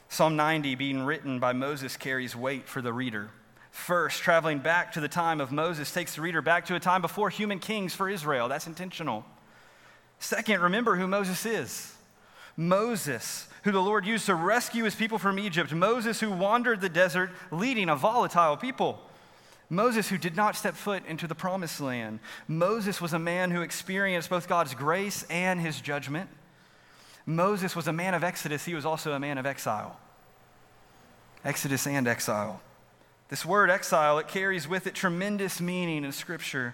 Psalm 0.10 0.36
90, 0.36 0.76
being 0.76 1.04
written 1.04 1.40
by 1.40 1.54
Moses, 1.54 1.98
carries 1.98 2.36
weight 2.36 2.68
for 2.68 2.82
the 2.82 2.94
reader. 2.94 3.30
First, 3.72 4.24
traveling 4.24 4.60
back 4.60 4.94
to 4.94 5.02
the 5.02 5.10
time 5.10 5.42
of 5.42 5.52
Moses 5.52 5.92
takes 5.92 6.16
the 6.16 6.22
reader 6.22 6.42
back 6.42 6.66
to 6.66 6.76
a 6.76 6.80
time 6.80 7.02
before 7.02 7.30
human 7.30 7.60
kings 7.60 7.94
for 7.94 8.10
Israel. 8.10 8.48
That's 8.48 8.66
intentional. 8.66 9.26
Second, 10.20 10.62
remember 10.62 10.96
who 10.96 11.06
Moses 11.06 11.46
is. 11.46 11.97
Moses, 12.58 13.48
who 13.64 13.72
the 13.72 13.82
Lord 13.82 14.06
used 14.06 14.26
to 14.26 14.36
rescue 14.36 14.84
his 14.84 14.96
people 14.96 15.20
from 15.20 15.38
Egypt. 15.38 15.72
Moses, 15.72 16.20
who 16.20 16.32
wandered 16.32 16.82
the 16.82 16.90
desert 16.90 17.30
leading 17.52 17.88
a 17.88 17.96
volatile 17.96 18.58
people. 18.58 19.00
Moses, 19.70 20.10
who 20.10 20.18
did 20.18 20.36
not 20.36 20.56
step 20.56 20.74
foot 20.74 21.04
into 21.08 21.28
the 21.28 21.36
promised 21.36 21.80
land. 21.80 22.20
Moses 22.48 23.00
was 23.00 23.14
a 23.14 23.20
man 23.20 23.52
who 23.52 23.62
experienced 23.62 24.30
both 24.30 24.48
God's 24.48 24.74
grace 24.74 25.24
and 25.30 25.62
his 25.62 25.80
judgment. 25.80 26.30
Moses 27.26 27.76
was 27.76 27.88
a 27.88 27.94
man 27.94 28.14
of 28.14 28.24
Exodus, 28.24 28.66
he 28.66 28.74
was 28.74 28.86
also 28.86 29.12
a 29.12 29.20
man 29.20 29.38
of 29.38 29.46
exile. 29.46 30.00
Exodus 31.44 31.86
and 31.86 32.08
exile. 32.08 32.62
This 33.30 33.46
word 33.46 33.70
exile, 33.70 34.18
it 34.18 34.30
carries 34.30 34.68
with 34.68 34.88
it 34.88 34.96
tremendous 34.96 35.60
meaning 35.60 36.06
in 36.06 36.12
Scripture. 36.14 36.74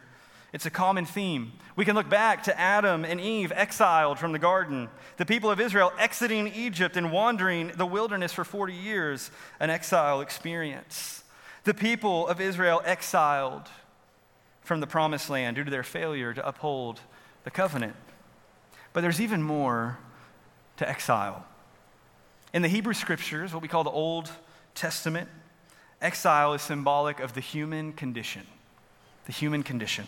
It's 0.53 0.67
a 0.67 0.69
common 0.69 1.05
theme. 1.05 1.53
We 1.75 1.83
can 1.83 1.95
look 1.95 2.10
back 2.10 2.43
to 2.43 2.60
Adam 2.60 3.03
and 3.03 3.19
Eve 3.19 3.51
exiled 3.55 4.19
from 4.19 4.33
the 4.33 4.39
garden, 4.39 4.88
the 5.17 5.25
people 5.25 5.50
of 5.50 5.60
Israel 5.60 5.91
exiting 5.98 6.48
Egypt 6.48 6.95
and 6.95 7.12
wandering 7.12 7.72
the 7.75 7.88
wilderness 7.88 8.31
for 8.31 8.43
40 8.43 8.72
years, 8.72 9.31
an 9.60 9.72
exile 9.72 10.22
experience. 10.22 11.24
The 11.63 11.74
people 11.74 12.27
of 12.27 12.39
Israel 12.39 12.83
exiled 12.86 13.67
from 14.62 14.79
the 14.79 14.88
promised 14.88 15.27
land 15.29 15.55
due 15.55 15.63
to 15.63 15.72
their 15.72 15.83
failure 15.83 16.36
to 16.36 16.48
uphold 16.48 17.00
the 17.45 17.51
covenant. 17.51 17.95
But 18.93 19.01
there's 19.01 19.19
even 19.19 19.41
more 19.41 19.98
to 20.77 20.88
exile. 20.88 21.45
In 22.53 22.62
the 22.62 22.67
Hebrew 22.67 22.93
scriptures, 22.93 23.53
what 23.53 23.63
we 23.63 23.67
call 23.67 23.83
the 23.83 23.89
Old 23.89 24.29
Testament, 24.75 25.29
exile 26.00 26.53
is 26.53 26.62
symbolic 26.62 27.19
of 27.19 27.33
the 27.33 27.41
human 27.41 27.91
condition. 27.93 28.45
The 29.25 29.31
human 29.31 29.63
condition. 29.63 30.05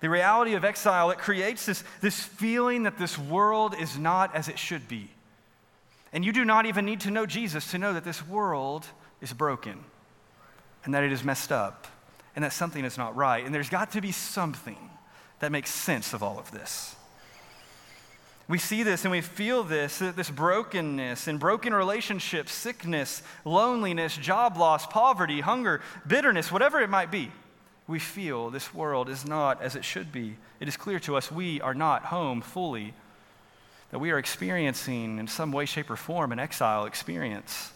The 0.00 0.08
reality 0.08 0.54
of 0.54 0.64
exile, 0.64 1.10
it 1.10 1.18
creates 1.18 1.66
this, 1.66 1.82
this 2.00 2.20
feeling 2.20 2.84
that 2.84 2.98
this 2.98 3.18
world 3.18 3.74
is 3.78 3.98
not 3.98 4.34
as 4.34 4.48
it 4.48 4.58
should 4.58 4.86
be. 4.86 5.10
And 6.12 6.24
you 6.24 6.32
do 6.32 6.44
not 6.44 6.66
even 6.66 6.84
need 6.84 7.00
to 7.00 7.10
know 7.10 7.26
Jesus 7.26 7.70
to 7.72 7.78
know 7.78 7.92
that 7.92 8.04
this 8.04 8.26
world 8.26 8.86
is 9.20 9.32
broken 9.32 9.84
and 10.84 10.94
that 10.94 11.02
it 11.02 11.12
is 11.12 11.24
messed 11.24 11.50
up 11.50 11.88
and 12.36 12.44
that 12.44 12.52
something 12.52 12.84
is 12.84 12.96
not 12.96 13.16
right. 13.16 13.44
And 13.44 13.54
there's 13.54 13.68
got 13.68 13.92
to 13.92 14.00
be 14.00 14.12
something 14.12 14.78
that 15.40 15.50
makes 15.52 15.70
sense 15.70 16.12
of 16.12 16.22
all 16.22 16.38
of 16.38 16.50
this. 16.52 16.94
We 18.46 18.58
see 18.58 18.82
this 18.82 19.04
and 19.04 19.10
we 19.10 19.20
feel 19.20 19.62
this, 19.62 19.98
this 19.98 20.30
brokenness 20.30 21.26
and 21.26 21.38
broken 21.38 21.74
relationships, 21.74 22.52
sickness, 22.52 23.22
loneliness, 23.44 24.16
job 24.16 24.56
loss, 24.56 24.86
poverty, 24.86 25.40
hunger, 25.40 25.82
bitterness, 26.06 26.50
whatever 26.50 26.80
it 26.80 26.88
might 26.88 27.10
be 27.10 27.30
we 27.88 27.98
feel 27.98 28.50
this 28.50 28.74
world 28.74 29.08
is 29.08 29.24
not 29.24 29.60
as 29.62 29.74
it 29.74 29.84
should 29.84 30.12
be. 30.12 30.36
It 30.60 30.68
is 30.68 30.76
clear 30.76 31.00
to 31.00 31.16
us 31.16 31.32
we 31.32 31.60
are 31.62 31.74
not 31.74 32.04
home 32.04 32.42
fully, 32.42 32.92
that 33.90 33.98
we 33.98 34.10
are 34.10 34.18
experiencing 34.18 35.18
in 35.18 35.26
some 35.26 35.50
way, 35.50 35.64
shape, 35.64 35.90
or 35.90 35.96
form 35.96 36.30
an 36.30 36.38
exile 36.38 36.84
experience. 36.84 37.72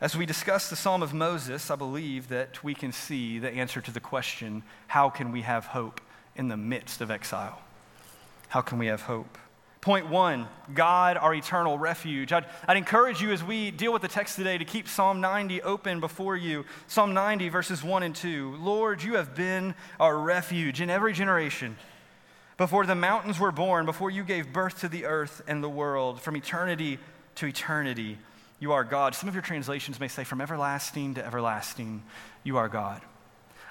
As 0.00 0.16
we 0.16 0.26
discuss 0.26 0.68
the 0.68 0.76
Psalm 0.76 1.02
of 1.02 1.14
Moses, 1.14 1.70
I 1.70 1.76
believe 1.76 2.28
that 2.28 2.62
we 2.62 2.74
can 2.74 2.92
see 2.92 3.38
the 3.38 3.50
answer 3.50 3.80
to 3.80 3.90
the 3.90 4.00
question 4.00 4.62
how 4.86 5.08
can 5.08 5.32
we 5.32 5.42
have 5.42 5.66
hope 5.66 6.00
in 6.36 6.48
the 6.48 6.56
midst 6.56 7.00
of 7.00 7.10
exile? 7.10 7.60
How 8.48 8.60
can 8.60 8.78
we 8.78 8.86
have 8.86 9.02
hope? 9.02 9.38
Point 9.80 10.08
one 10.08 10.46
God, 10.74 11.16
our 11.16 11.34
eternal 11.34 11.78
refuge. 11.78 12.32
I'd, 12.32 12.44
I'd, 12.68 12.76
encourage 12.76 13.22
you 13.22 13.32
as 13.32 13.42
we 13.42 13.70
deal 13.70 13.92
with 13.92 14.02
the 14.02 14.08
text 14.08 14.36
today 14.36 14.58
to 14.58 14.64
keep 14.64 14.86
Psalm 14.86 15.22
90 15.22 15.62
open 15.62 16.00
before 16.00 16.36
you. 16.36 16.66
Psalm 16.86 17.14
90, 17.14 17.48
verses 17.48 17.82
1 17.82 18.02
and 18.02 18.14
2. 18.14 18.56
Lord, 18.60 19.02
you 19.02 19.14
have 19.14 19.34
been 19.34 19.74
our 19.98 20.18
refuge 20.18 20.82
in 20.82 20.90
every 20.90 21.14
generation. 21.14 21.78
Before 22.58 22.84
the 22.84 22.94
mountains 22.94 23.40
were 23.40 23.52
born, 23.52 23.86
before 23.86 24.10
you 24.10 24.22
gave 24.22 24.52
birth 24.52 24.80
to 24.80 24.88
the 24.88 25.06
earth 25.06 25.40
and 25.46 25.64
the 25.64 25.68
world, 25.68 26.20
from 26.20 26.36
eternity 26.36 26.98
to 27.36 27.46
eternity, 27.46 28.18
you 28.58 28.72
are 28.72 28.84
God. 28.84 29.14
Some 29.14 29.30
of 29.30 29.34
your 29.34 29.42
translations 29.42 29.98
may 29.98 30.08
say, 30.08 30.24
from 30.24 30.42
everlasting 30.42 31.14
to 31.14 31.24
everlasting, 31.24 32.02
you 32.44 32.58
are 32.58 32.68
God. 32.68 33.00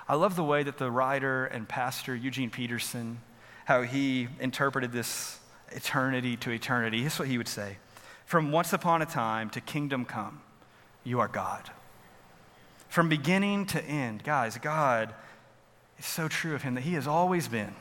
I 0.07 0.15
love 0.15 0.35
the 0.35 0.43
way 0.43 0.63
that 0.63 0.79
the 0.79 0.89
writer 0.89 1.45
and 1.45 1.69
pastor 1.69 2.15
Eugene 2.15 2.49
Peterson, 2.49 3.21
how 3.65 3.83
he 3.83 4.27
interpreted 4.39 4.91
this 4.91 5.39
eternity 5.71 6.37
to 6.37 6.51
eternity. 6.51 7.01
Here's 7.01 7.19
what 7.19 7.27
he 7.27 7.37
would 7.37 7.47
say 7.47 7.77
From 8.25 8.51
once 8.51 8.73
upon 8.73 9.01
a 9.01 9.05
time 9.05 9.49
to 9.51 9.61
kingdom 9.61 10.05
come, 10.05 10.41
you 11.03 11.19
are 11.19 11.27
God. 11.27 11.69
From 12.87 13.07
beginning 13.07 13.67
to 13.67 13.83
end, 13.83 14.23
guys, 14.23 14.57
God 14.57 15.13
is 15.99 16.05
so 16.05 16.27
true 16.27 16.55
of 16.55 16.63
him 16.63 16.75
that 16.75 16.81
he 16.81 16.93
has 16.93 17.07
always 17.07 17.47
been, 17.47 17.75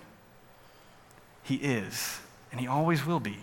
he 1.42 1.56
is, 1.56 2.20
and 2.52 2.60
he 2.60 2.66
always 2.66 3.06
will 3.06 3.20
be. 3.20 3.38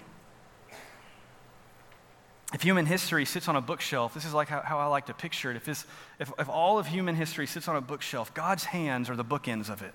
If 2.53 2.61
human 2.61 2.85
history 2.85 3.25
sits 3.25 3.47
on 3.47 3.55
a 3.55 3.61
bookshelf, 3.61 4.13
this 4.13 4.23
is 4.23 4.33
like 4.33 4.47
how, 4.47 4.61
how 4.61 4.77
I 4.77 4.85
like 4.85 5.07
to 5.07 5.13
picture 5.13 5.49
it. 5.49 5.57
If, 5.57 5.65
this, 5.65 5.85
if, 6.19 6.31
if 6.37 6.47
all 6.47 6.77
of 6.77 6.87
human 6.87 7.15
history 7.15 7.47
sits 7.47 7.67
on 7.67 7.75
a 7.75 7.81
bookshelf, 7.81 8.33
God's 8.33 8.65
hands 8.65 9.09
are 9.09 9.15
the 9.15 9.25
bookends 9.25 9.69
of 9.69 9.81
it. 9.81 9.93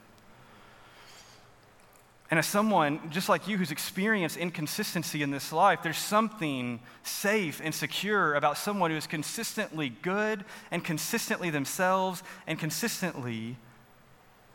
And 2.31 2.39
as 2.39 2.47
someone 2.47 3.11
just 3.11 3.29
like 3.29 3.49
you 3.49 3.59
who's 3.59 3.73
experienced 3.73 4.37
inconsistency 4.37 5.23
in 5.23 5.33
this 5.33 5.53
life, 5.53 5.81
there's 5.83 5.99
something 5.99 6.79
safe 7.03 7.61
and 7.63 7.75
secure 7.75 8.35
about 8.35 8.57
someone 8.57 8.93
who 8.93 8.97
is 8.97 9.09
consistently 9.09 9.89
good 9.89 10.45
and 10.71 10.85
consistently 10.85 11.51
themselves 11.51 12.23
and 12.47 12.59
consistently 12.59 13.57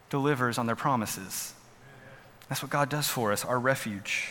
delivers 0.09 0.57
on 0.57 0.67
their 0.67 0.75
promises. 0.75 1.53
That's 2.47 2.61
what 2.61 2.71
God 2.71 2.89
does 2.89 3.09
for 3.09 3.33
us, 3.33 3.43
our 3.43 3.59
refuge. 3.59 4.29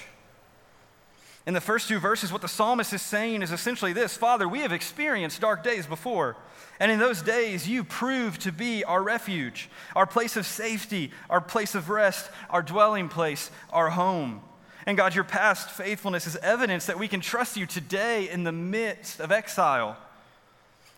In 1.47 1.53
the 1.53 1.61
first 1.61 1.89
two 1.89 1.99
verses, 1.99 2.33
what 2.33 2.41
the 2.41 2.49
psalmist 2.49 2.95
is 2.95 3.03
saying 3.03 3.43
is 3.43 3.53
essentially 3.53 3.93
this 3.93 4.17
Father, 4.17 4.49
we 4.49 4.61
have 4.61 4.73
experienced 4.73 5.43
dark 5.43 5.63
days 5.63 5.87
before. 5.87 6.37
And 6.81 6.91
in 6.91 6.99
those 6.99 7.21
days, 7.21 7.69
you 7.69 7.85
proved 7.85 8.43
to 8.43 8.53
be 8.53 8.83
our 8.83 9.03
refuge, 9.03 9.69
our 9.95 10.07
place 10.07 10.37
of 10.37 10.47
safety, 10.47 11.11
our 11.29 11.41
place 11.41 11.75
of 11.75 11.91
rest, 11.91 12.31
our 12.49 12.63
dwelling 12.63 13.09
place, 13.09 13.51
our 13.71 13.91
home. 13.91 14.41
And 14.87 14.97
God, 14.97 15.15
your 15.15 15.25
past 15.25 15.71
faithfulness 15.71 16.27
is 16.27 16.37
evidence 16.37 16.87
that 16.87 16.99
we 16.99 17.09
can 17.09 17.21
trust 17.21 17.57
you 17.57 17.67
today 17.67 18.29
in 18.29 18.45
the 18.45 18.53
midst 18.53 19.21
of 19.21 19.31
exile. 19.31 19.99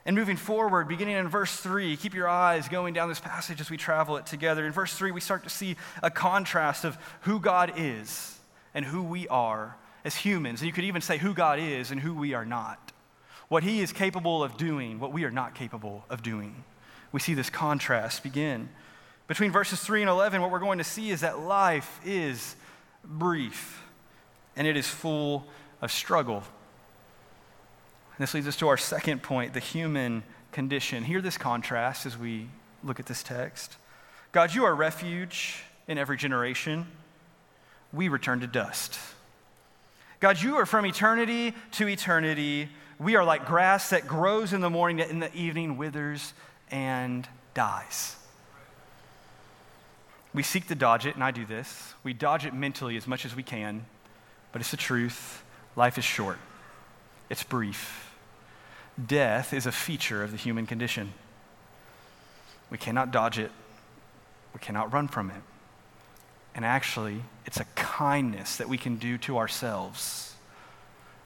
And 0.05 0.15
moving 0.15 0.37
forward, 0.37 0.87
beginning 0.87 1.17
in 1.17 1.29
verse 1.29 1.57
3, 1.57 1.97
keep 1.97 2.15
your 2.15 2.29
eyes 2.29 2.69
going 2.69 2.95
down 2.95 3.09
this 3.09 3.21
passage 3.21 3.61
as 3.61 3.69
we 3.69 3.77
travel 3.77 4.17
it 4.17 4.27
together. 4.27 4.65
In 4.65 4.73
verse 4.73 4.95
3, 4.95 5.11
we 5.11 5.21
start 5.21 5.43
to 5.43 5.51
see 5.51 5.77
a 6.05 6.11
contrast 6.11 6.85
of 6.85 6.97
who 7.23 7.41
God 7.41 7.73
is 7.77 8.39
and 8.73 8.85
who 8.85 9.03
we 9.03 9.27
are 9.27 9.77
as 10.07 10.17
humans. 10.17 10.61
And 10.61 10.67
you 10.67 10.73
could 10.73 10.85
even 10.85 11.03
say 11.03 11.19
who 11.19 11.35
God 11.35 11.59
is 11.59 11.91
and 11.91 12.01
who 12.01 12.15
we 12.15 12.33
are 12.33 12.47
not 12.47 12.93
what 13.49 13.63
he 13.63 13.81
is 13.81 13.93
capable 13.93 14.43
of 14.43 14.57
doing, 14.57 14.99
what 14.99 15.13
we 15.13 15.25
are 15.25 15.31
not 15.31 15.55
capable 15.55 16.05
of 16.11 16.23
doing. 16.23 16.65
We 17.13 17.21
see 17.21 17.35
this 17.35 17.51
contrast 17.51 18.23
begin. 18.23 18.69
Between 19.29 19.53
verses 19.53 19.81
3 19.81 20.03
and 20.03 20.11
11, 20.11 20.41
what 20.41 20.51
we're 20.51 20.59
going 20.59 20.79
to 20.79 20.85
see 20.85 21.11
is 21.11 21.21
that 21.21 21.39
life 21.39 22.01
is 22.05 22.57
brief 23.05 23.83
and 24.57 24.67
it 24.67 24.77
is 24.77 24.87
full 24.87 25.47
of 25.81 25.93
struggle. 25.93 26.43
And 28.17 28.23
this 28.23 28.35
leads 28.35 28.49
us 28.49 28.57
to 28.57 28.69
our 28.69 28.77
second 28.77 29.23
point 29.23 29.53
the 29.53 29.61
human 29.61 30.23
condition. 30.53 31.05
Hear 31.05 31.21
this 31.21 31.39
contrast 31.39 32.07
as 32.07 32.19
we 32.19 32.49
look 32.83 32.99
at 32.99 33.07
this 33.07 33.23
text. 33.23 33.77
God, 34.33 34.55
you 34.55 34.65
are 34.65 34.75
refuge 34.75 35.63
in 35.87 35.99
every 35.99 36.17
generation. 36.17 36.87
We 37.93 38.09
return 38.09 38.41
to 38.41 38.47
dust. 38.47 38.99
God, 40.21 40.41
you 40.41 40.57
are 40.57 40.67
from 40.67 40.87
eternity 40.87 41.55
to 41.73 41.89
eternity 41.89 42.69
we 42.99 43.17
are 43.17 43.25
like 43.25 43.47
grass 43.47 43.91
that 43.91 44.07
grows 44.07 44.53
in 44.53 44.61
the 44.61 44.71
morning, 44.71 44.99
that 44.99 45.11
in 45.11 45.21
the 45.21 45.35
evening 45.35 45.77
withers 45.77 46.33
and 46.71 47.29
dies. 47.55 48.17
We 50.33 50.43
seek 50.43 50.69
to 50.69 50.75
dodge 50.75 51.07
it, 51.07 51.15
and 51.15 51.25
I 51.25 51.31
do 51.31 51.45
this. 51.45 51.95
We 52.03 52.13
dodge 52.13 52.47
it 52.47 52.55
mentally 52.55 52.97
as 52.97 53.07
much 53.07 53.25
as 53.25 53.35
we 53.35 53.43
can, 53.43 53.85
but 54.53 54.61
it's 54.61 54.71
the 54.71 54.77
truth. 54.77 55.43
Life 55.77 55.99
is 55.99 56.05
short, 56.05 56.39
it's 57.29 57.43
brief. 57.43 58.15
Death 59.05 59.53
is 59.53 59.67
a 59.67 59.73
feature 59.73 60.23
of 60.23 60.31
the 60.31 60.39
human 60.39 60.67
condition. 60.67 61.13
We 62.71 62.79
cannot 62.79 63.11
dodge 63.11 63.39
it, 63.39 63.51
we 64.55 64.61
cannot 64.61 64.93
run 64.93 65.09
from 65.09 65.31
it. 65.31 65.43
And 66.57 66.65
actually, 66.65 67.21
it's 67.45 67.61
a 67.61 67.67
kindness 67.77 68.57
that 68.57 68.69
we 68.69 68.79
can 68.79 68.97
do 68.97 69.19
to 69.19 69.37
ourselves 69.37 70.35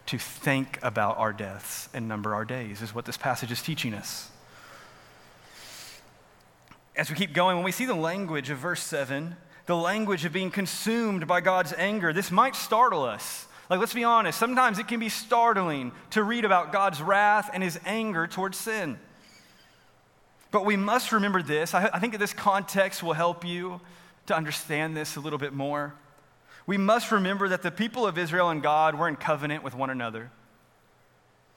to 0.06 0.18
think 0.18 0.80
about 0.82 1.18
our 1.18 1.32
deaths 1.32 1.88
and 1.94 2.08
number 2.08 2.34
our 2.34 2.44
days, 2.44 2.82
is 2.82 2.92
what 2.92 3.04
this 3.04 3.16
passage 3.16 3.52
is 3.52 3.62
teaching 3.62 3.94
us. 3.94 4.28
As 6.96 7.08
we 7.08 7.14
keep 7.14 7.32
going, 7.32 7.56
when 7.56 7.64
we 7.64 7.70
see 7.70 7.84
the 7.84 7.94
language 7.94 8.50
of 8.50 8.58
verse 8.58 8.82
7, 8.82 9.36
the 9.66 9.76
language 9.76 10.24
of 10.24 10.32
being 10.32 10.50
consumed 10.50 11.28
by 11.28 11.40
God's 11.40 11.72
anger, 11.74 12.12
this 12.12 12.32
might 12.32 12.56
startle 12.56 13.04
us. 13.04 13.46
Like, 13.70 13.78
let's 13.78 13.94
be 13.94 14.02
honest, 14.02 14.36
sometimes 14.36 14.80
it 14.80 14.88
can 14.88 14.98
be 14.98 15.08
startling 15.08 15.92
to 16.10 16.24
read 16.24 16.44
about 16.44 16.72
God's 16.72 17.00
wrath 17.00 17.50
and 17.54 17.62
his 17.62 17.78
anger 17.86 18.26
towards 18.26 18.58
sin. 18.58 18.98
But 20.50 20.64
we 20.64 20.76
must 20.76 21.12
remember 21.12 21.40
this. 21.40 21.72
I, 21.72 21.88
I 21.92 22.00
think 22.00 22.14
that 22.14 22.18
this 22.18 22.32
context 22.32 23.00
will 23.00 23.12
help 23.12 23.44
you 23.44 23.80
to 24.26 24.36
understand 24.36 24.96
this 24.96 25.16
a 25.16 25.20
little 25.20 25.38
bit 25.38 25.52
more. 25.52 25.94
We 26.66 26.76
must 26.76 27.10
remember 27.10 27.48
that 27.48 27.62
the 27.62 27.70
people 27.70 28.06
of 28.06 28.18
Israel 28.18 28.50
and 28.50 28.62
God 28.62 28.94
were 28.94 29.08
in 29.08 29.16
covenant 29.16 29.64
with 29.64 29.74
one 29.74 29.90
another. 29.90 30.30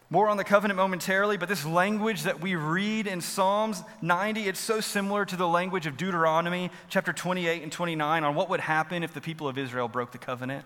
More 0.10 0.30
on 0.30 0.38
the 0.38 0.44
covenant 0.44 0.78
momentarily, 0.78 1.38
but 1.38 1.50
this 1.50 1.66
language 1.66 2.24
that 2.24 2.40
we 2.40 2.56
read 2.56 3.08
in 3.08 3.20
Psalms 3.20 3.82
90, 4.02 4.48
it's 4.48 4.60
so 4.60 4.80
similar 4.80 5.26
to 5.26 5.36
the 5.36 5.48
language 5.48 5.88
of 5.88 5.98
Deuteronomy 5.98 6.70
chapter 6.88 7.12
28 7.12 7.64
and 7.64 7.72
29 7.72 8.24
on 8.24 8.36
what 8.36 8.50
would 8.50 8.60
happen 8.60 9.02
if 9.02 9.14
the 9.14 9.22
people 9.22 9.48
of 9.48 9.58
Israel 9.58 9.88
broke 9.88 10.12
the 10.12 10.18
covenant. 10.20 10.66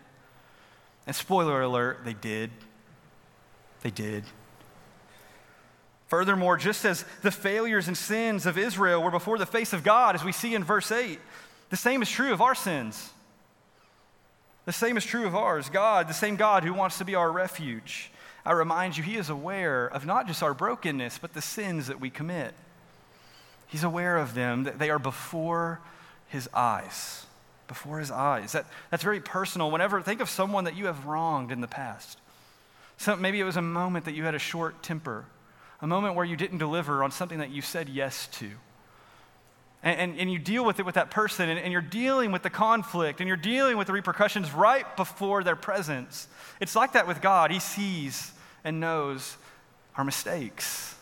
And 1.06 1.16
spoiler 1.16 1.62
alert, 1.62 2.02
they 2.04 2.14
did. 2.14 2.52
They 3.84 3.92
did. 3.92 4.26
Furthermore, 6.08 6.58
just 6.58 6.84
as 6.84 7.06
the 7.22 7.32
failures 7.32 7.88
and 7.88 7.98
sins 7.98 8.46
of 8.46 8.58
Israel 8.58 9.02
were 9.02 9.12
before 9.12 9.38
the 9.38 9.46
face 9.46 9.72
of 9.72 9.84
God, 9.84 10.16
as 10.16 10.24
we 10.24 10.32
see 10.32 10.56
in 10.56 10.64
verse 10.64 10.92
8, 10.92 11.20
the 11.70 11.78
same 11.78 12.02
is 12.02 12.10
true 12.10 12.32
of 12.32 12.42
our 12.42 12.56
sins. 12.56 13.12
The 14.66 14.74
same 14.74 14.98
is 14.98 15.06
true 15.06 15.26
of 15.26 15.36
ours. 15.36 15.70
God, 15.70 16.10
the 16.10 16.14
same 16.14 16.36
God 16.36 16.64
who 16.64 16.74
wants 16.74 16.98
to 16.98 17.06
be 17.06 17.16
our 17.16 17.32
refuge. 17.32 18.12
I 18.46 18.52
remind 18.52 18.98
you, 18.98 19.04
He 19.04 19.16
is 19.16 19.30
aware 19.30 19.88
of 19.88 20.06
not 20.06 20.28
just 20.28 20.44
our 20.44 20.54
brokenness, 20.54 21.18
but 21.18 21.34
the 21.34 21.42
sins 21.42 21.88
that 21.88 22.00
we 22.00 22.10
commit. 22.10 22.54
He's 23.68 23.84
aware 23.84 24.18
of 24.18 24.34
them, 24.34 24.64
that 24.64 24.80
they 24.80 24.90
are 24.90 25.00
before 25.00 25.80
His 26.28 26.50
eyes. 26.54 27.26
Before 27.68 28.00
His 28.00 28.12
eyes. 28.12 28.54
That, 28.54 28.66
that's 28.92 29.04
very 29.04 29.20
personal. 29.20 29.72
Whenever, 29.72 30.02
think 30.02 30.22
of 30.22 30.30
someone 30.30 30.66
that 30.66 30.76
you 30.76 30.86
have 30.86 31.06
wronged 31.06 31.52
in 31.52 31.62
the 31.62 31.68
past. 31.68 32.20
Maybe 33.20 33.40
it 33.40 33.46
was 33.46 33.58
a 33.58 33.62
moment 33.62 34.06
that 34.06 34.16
you 34.16 34.24
had 34.24 34.36
a 34.36 34.40
short 34.40 34.82
temper, 34.82 35.26
a 35.82 35.88
moment 35.88 36.16
where 36.16 36.26
you 36.26 36.36
didn't 36.36 36.58
deliver 36.58 37.04
on 37.04 37.12
something 37.12 37.40
that 37.40 37.52
you 37.52 37.62
said 37.62 37.88
yes 37.88 38.28
to 38.34 38.52
and, 39.84 40.00
and, 40.00 40.20
and, 40.20 40.32
you 40.32 40.40
deal 40.40 40.66
with 40.66 40.80
it 40.80 40.86
with 40.86 40.96
that 40.96 41.12
person, 41.12 41.50
and, 41.50 41.60
and 41.60 41.72
you're 41.72 41.82
dealing 41.82 42.32
with 42.32 42.42
the 42.42 42.50
conflict, 42.50 43.22
and 43.22 43.28
you're 43.28 43.38
dealing 43.38 43.78
with 43.78 43.88
the 43.88 43.94
repercussions 43.94 44.52
right 44.52 44.98
before 44.98 45.44
their 45.44 45.56
presence. 45.56 46.28
It's 46.60 46.76
like 46.76 46.94
that 46.94 47.08
with 47.08 47.22
God. 47.22 47.52
He 47.52 47.60
sees 47.60 48.32
and 48.64 48.80
knows 48.80 49.38
our 49.96 50.04
mistakes, 50.04 50.96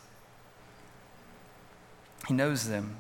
He 2.28 2.34
knows 2.34 2.68
them. 2.68 2.98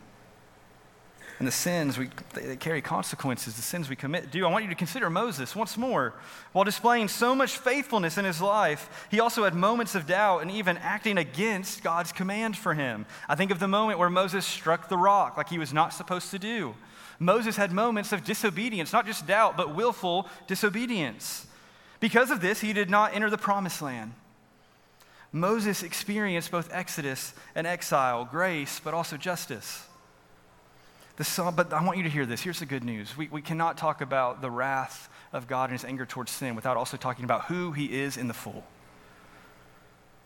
And 1.37 1.47
the 1.47 1.51
sins, 1.51 1.97
we, 1.97 2.09
they 2.33 2.55
carry 2.55 2.81
consequences. 2.81 3.55
The 3.55 3.61
sins 3.61 3.89
we 3.89 3.97
commit 3.97 4.31
do. 4.31 4.45
I 4.45 4.49
want 4.49 4.63
you 4.63 4.69
to 4.69 4.75
consider 4.75 5.09
Moses 5.09 5.53
once 5.53 5.77
more. 5.77 6.13
While 6.53 6.63
displaying 6.63 7.09
so 7.09 7.35
much 7.35 7.57
faithfulness 7.57 8.17
in 8.17 8.23
his 8.23 8.41
life, 8.41 9.07
he 9.11 9.19
also 9.19 9.43
had 9.43 9.53
moments 9.53 9.95
of 9.95 10.07
doubt 10.07 10.43
and 10.43 10.49
even 10.51 10.77
acting 10.77 11.17
against 11.17 11.83
God's 11.83 12.13
command 12.13 12.55
for 12.55 12.73
him. 12.73 13.05
I 13.27 13.35
think 13.35 13.51
of 13.51 13.59
the 13.59 13.67
moment 13.67 13.99
where 13.99 14.09
Moses 14.09 14.45
struck 14.45 14.87
the 14.87 14.97
rock 14.97 15.35
like 15.35 15.49
he 15.49 15.59
was 15.59 15.73
not 15.73 15.93
supposed 15.93 16.31
to 16.31 16.39
do. 16.39 16.73
Moses 17.19 17.57
had 17.57 17.73
moments 17.73 18.13
of 18.13 18.23
disobedience, 18.23 18.93
not 18.93 19.05
just 19.05 19.27
doubt, 19.27 19.57
but 19.57 19.75
willful 19.75 20.29
disobedience. 20.47 21.47
Because 21.99 22.31
of 22.31 22.39
this, 22.39 22.61
he 22.61 22.71
did 22.71 22.89
not 22.89 23.13
enter 23.13 23.29
the 23.29 23.37
promised 23.37 23.81
land. 23.81 24.13
Moses 25.33 25.83
experienced 25.83 26.49
both 26.49 26.69
exodus 26.71 27.33
and 27.55 27.67
exile, 27.67 28.23
grace, 28.23 28.79
but 28.81 28.93
also 28.93 29.17
justice. 29.17 29.85
The 31.17 31.23
psalm, 31.23 31.55
but 31.55 31.71
I 31.71 31.83
want 31.83 31.97
you 31.97 32.03
to 32.03 32.09
hear 32.09 32.25
this. 32.25 32.41
Here's 32.41 32.59
the 32.59 32.65
good 32.65 32.83
news. 32.83 33.15
We, 33.15 33.27
we 33.29 33.41
cannot 33.41 33.77
talk 33.77 34.01
about 34.01 34.41
the 34.41 34.51
wrath 34.51 35.09
of 35.31 35.47
God 35.47 35.69
and 35.69 35.79
his 35.79 35.85
anger 35.85 36.05
towards 36.05 36.31
sin 36.31 36.55
without 36.55 36.77
also 36.77 36.97
talking 36.97 37.23
about 37.23 37.45
who 37.45 37.71
he 37.71 37.85
is 38.01 38.17
in 38.17 38.27
the 38.27 38.33
full. 38.33 38.63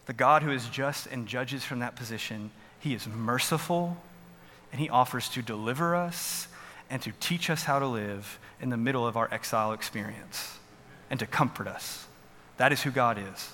The 0.08 0.13
God 0.13 0.41
who 0.41 0.52
is 0.52 0.67
just 0.67 1.06
and 1.08 1.28
judges 1.28 1.63
from 1.63 1.80
that 1.80 1.95
position, 1.95 2.49
he 2.80 2.95
is 2.95 3.08
merciful 3.08 3.97
and 4.71 4.82
he 4.82 4.89
offers 4.89 5.30
to 5.30 5.43
deliver 5.43 5.95
us 5.95 6.47
and 6.89 7.02
to 7.04 7.12
teach 7.19 7.52
us 7.52 7.63
how 7.63 7.78
to 7.78 7.86
live 7.86 8.39
in 8.60 8.69
the 8.69 8.78
middle 8.78 9.08
of 9.08 9.15
our 9.15 9.32
exile 9.32 9.73
experience 9.73 10.58
and 11.12 11.19
to 11.19 11.28
comfort 11.28 11.67
us. 11.67 12.08
That 12.58 12.71
is 12.71 12.82
who 12.82 12.89
God 12.89 13.19
is 13.19 13.52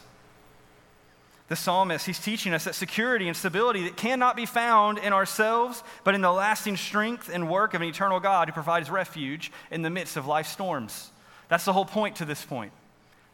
the 1.48 1.56
psalmist, 1.56 2.06
he's 2.08 2.20
teaching 2.20 2.54
us 2.54 2.64
that 2.64 2.74
security 2.74 3.28
and 3.28 3.38
stability 3.38 3.84
that 3.84 3.98
cannot 3.98 4.36
be 4.36 4.48
found 4.48 4.98
in 4.98 5.14
ourselves, 5.14 5.84
but 6.04 6.16
in 6.16 6.22
the 6.22 6.32
lasting 6.32 6.76
strength 6.76 7.30
and 7.32 7.50
work 7.50 7.74
of 7.76 7.82
an 7.82 7.88
eternal 7.88 8.20
God 8.20 8.48
who 8.48 8.54
provides 8.54 8.90
refuge 8.90 9.52
in 9.70 9.84
the 9.84 9.92
midst 9.92 10.18
of 10.18 10.26
life's 10.26 10.50
storms. 10.50 11.12
That's 11.48 11.66
the 11.66 11.74
whole 11.74 11.86
point 11.86 12.16
to 12.18 12.26
this 12.26 12.44
point. 12.44 12.72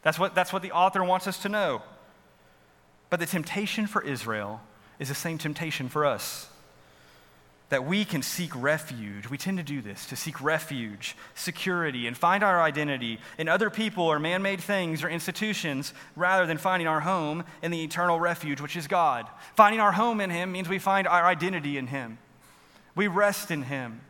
That's 0.02 0.18
what, 0.18 0.34
that's 0.34 0.52
what 0.52 0.62
the 0.62 0.72
author 0.72 1.02
wants 1.02 1.26
us 1.26 1.38
to 1.42 1.48
know. 1.48 1.82
But 3.08 3.20
the 3.20 3.26
temptation 3.26 3.86
for 3.86 4.02
Israel 4.02 4.60
is 4.98 5.08
the 5.08 5.14
same 5.14 5.38
temptation 5.38 5.88
for 5.88 6.04
us 6.04 6.48
that 7.72 7.86
we 7.86 8.04
can 8.04 8.20
seek 8.20 8.54
refuge. 8.54 9.30
We 9.30 9.38
tend 9.38 9.56
to 9.56 9.64
do 9.64 9.80
this 9.80 10.04
to 10.08 10.14
seek 10.14 10.42
refuge, 10.42 11.16
security, 11.34 12.06
and 12.06 12.14
find 12.14 12.44
our 12.44 12.60
identity 12.60 13.18
in 13.38 13.48
other 13.48 13.70
people 13.70 14.04
or 14.04 14.18
man 14.18 14.42
made 14.42 14.60
things 14.60 15.02
or 15.02 15.08
institutions 15.08 15.94
rather 16.14 16.44
than 16.44 16.58
finding 16.58 16.86
our 16.86 17.00
home 17.00 17.44
in 17.62 17.70
the 17.70 17.82
eternal 17.82 18.20
refuge, 18.20 18.60
which 18.60 18.76
is 18.76 18.86
God. 18.86 19.26
Finding 19.56 19.80
our 19.80 19.92
home 19.92 20.20
in 20.20 20.28
Him 20.28 20.52
means 20.52 20.68
we 20.68 20.78
find 20.78 21.08
our 21.08 21.24
identity 21.24 21.78
in 21.78 21.86
Him. 21.86 22.18
We 22.94 23.06
rest 23.06 23.50
in 23.50 23.62
Him, 23.62 24.02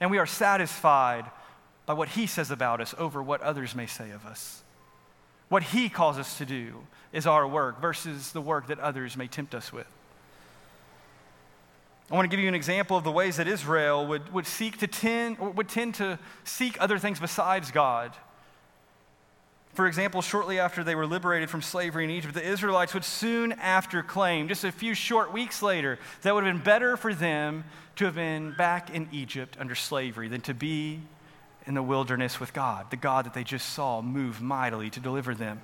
and 0.00 0.10
we 0.10 0.18
are 0.18 0.26
satisfied 0.26 1.30
by 1.86 1.92
what 1.92 2.08
He 2.08 2.26
says 2.26 2.50
about 2.50 2.80
us 2.80 2.96
over 2.98 3.22
what 3.22 3.42
others 3.42 3.76
may 3.76 3.86
say 3.86 4.10
of 4.10 4.26
us. 4.26 4.64
What 5.48 5.62
He 5.62 5.88
calls 5.88 6.18
us 6.18 6.36
to 6.38 6.44
do 6.44 6.84
is 7.12 7.28
our 7.28 7.46
work 7.46 7.80
versus 7.80 8.32
the 8.32 8.40
work 8.40 8.66
that 8.66 8.80
others 8.80 9.16
may 9.16 9.28
tempt 9.28 9.54
us 9.54 9.72
with. 9.72 9.86
I 12.10 12.14
want 12.14 12.24
to 12.24 12.34
give 12.34 12.42
you 12.42 12.48
an 12.48 12.54
example 12.54 12.96
of 12.96 13.04
the 13.04 13.12
ways 13.12 13.36
that 13.36 13.46
Israel 13.46 14.06
would, 14.06 14.32
would 14.32 14.46
seek 14.46 14.78
to 14.78 14.86
tend, 14.86 15.38
would 15.38 15.68
tend 15.68 15.96
to 15.96 16.18
seek 16.44 16.80
other 16.80 16.98
things 16.98 17.20
besides 17.20 17.70
God. 17.70 18.12
For 19.74 19.86
example, 19.86 20.22
shortly 20.22 20.58
after 20.58 20.82
they 20.82 20.94
were 20.94 21.06
liberated 21.06 21.50
from 21.50 21.60
slavery 21.62 22.04
in 22.04 22.10
Egypt, 22.10 22.34
the 22.34 22.42
Israelites 22.42 22.94
would 22.94 23.04
soon 23.04 23.52
after 23.52 24.02
claim, 24.02 24.48
just 24.48 24.64
a 24.64 24.72
few 24.72 24.94
short 24.94 25.32
weeks 25.32 25.62
later, 25.62 25.98
that 26.22 26.30
it 26.30 26.32
would 26.32 26.44
have 26.44 26.54
been 26.54 26.64
better 26.64 26.96
for 26.96 27.12
them 27.14 27.64
to 27.96 28.06
have 28.06 28.14
been 28.14 28.54
back 28.56 28.90
in 28.90 29.08
Egypt 29.12 29.56
under 29.60 29.74
slavery 29.74 30.28
than 30.28 30.40
to 30.40 30.54
be 30.54 31.00
in 31.66 31.74
the 31.74 31.82
wilderness 31.82 32.40
with 32.40 32.54
God, 32.54 32.90
the 32.90 32.96
God 32.96 33.26
that 33.26 33.34
they 33.34 33.44
just 33.44 33.74
saw 33.74 34.00
move 34.00 34.40
mightily 34.40 34.88
to 34.90 35.00
deliver 35.00 35.34
them. 35.34 35.60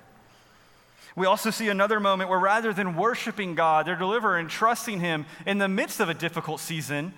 We 1.15 1.25
also 1.25 1.49
see 1.49 1.69
another 1.69 1.99
moment 1.99 2.29
where 2.29 2.39
rather 2.39 2.73
than 2.73 2.95
worshiping 2.95 3.55
God, 3.55 3.87
their 3.87 3.95
deliverer, 3.95 4.37
and 4.37 4.49
trusting 4.49 4.99
Him 4.99 5.25
in 5.45 5.57
the 5.57 5.69
midst 5.69 5.99
of 5.99 6.09
a 6.09 6.13
difficult 6.13 6.59
season, 6.59 7.13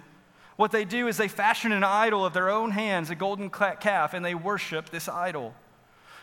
what 0.55 0.71
they 0.71 0.86
do 0.86 1.07
is 1.07 1.17
they 1.17 1.27
fashion 1.27 1.71
an 1.71 1.83
idol 1.83 2.25
of 2.25 2.33
their 2.33 2.49
own 2.49 2.71
hands, 2.71 3.10
a 3.10 3.15
golden 3.15 3.49
calf, 3.49 4.13
and 4.13 4.23
they 4.23 4.36
worship 4.36 4.89
this 4.89 5.10
idol. 5.10 5.55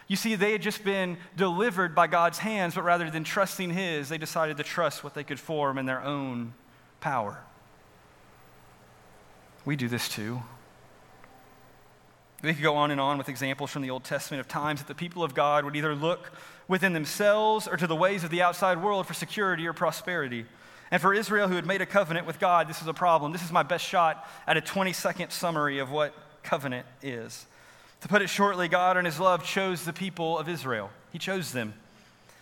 You 0.07 0.17
see, 0.17 0.35
they 0.35 0.53
had 0.53 0.63
just 0.63 0.85
been 0.85 1.17
delivered 1.37 1.95
by 1.95 2.07
God's 2.07 2.39
hands, 2.39 2.75
but 2.75 2.85
rather 2.85 3.11
than 3.11 3.25
trusting 3.25 3.71
His, 3.71 4.09
they 4.09 4.19
decided 4.19 4.57
to 4.59 4.63
trust 4.63 5.03
what 5.03 5.15
they 5.15 5.25
could 5.25 5.41
form 5.41 5.79
in 5.79 5.87
their 5.87 6.03
own 6.03 6.55
power. 7.01 7.41
We 9.65 9.77
do 9.77 9.89
this 9.89 10.09
too. 10.09 10.43
We 12.45 12.53
could 12.53 12.63
go 12.63 12.77
on 12.77 12.91
and 12.91 13.01
on 13.01 13.17
with 13.17 13.31
examples 13.31 13.71
from 13.71 13.81
the 13.81 13.89
Old 13.89 14.05
Testament 14.05 14.39
of 14.39 14.49
times 14.49 14.81
that 14.81 14.87
the 14.87 14.95
people 14.95 15.25
of 15.25 15.35
God 15.35 15.65
would 15.65 15.75
either 15.77 15.95
look 15.95 16.31
within 16.69 16.93
themselves 16.93 17.67
or 17.67 17.79
to 17.79 17.87
the 17.87 17.97
ways 17.97 18.23
of 18.23 18.29
the 18.29 18.43
outside 18.43 18.83
world 18.83 19.07
for 19.07 19.15
security 19.15 19.67
or 19.67 19.73
prosperity. 19.73 20.45
And 20.91 21.01
for 21.01 21.15
Israel, 21.15 21.49
who 21.49 21.55
had 21.55 21.65
made 21.65 21.81
a 21.81 21.87
covenant 21.87 22.27
with 22.27 22.39
God, 22.39 22.69
this 22.69 22.83
is 22.83 22.87
a 22.87 22.93
problem. 22.93 23.33
This 23.33 23.43
is 23.43 23.51
my 23.51 23.63
best 23.63 23.83
shot 23.87 24.29
at 24.47 24.59
a 24.59 24.61
20 24.61 24.93
second 24.93 25.31
summary 25.31 25.79
of 25.79 25.91
what 25.91 26.15
covenant 26.43 26.87
is. 27.03 27.47
To 28.03 28.09
put 28.09 28.21
it 28.21 28.29
shortly, 28.29 28.69
God 28.69 28.99
in 28.99 29.07
His 29.07 29.19
love 29.19 29.43
chose 29.43 29.87
the 29.87 29.95
people 29.95 30.39
of 30.39 30.47
Israel, 30.47 30.91
He 31.13 31.19
chose 31.19 31.53
them. 31.53 31.73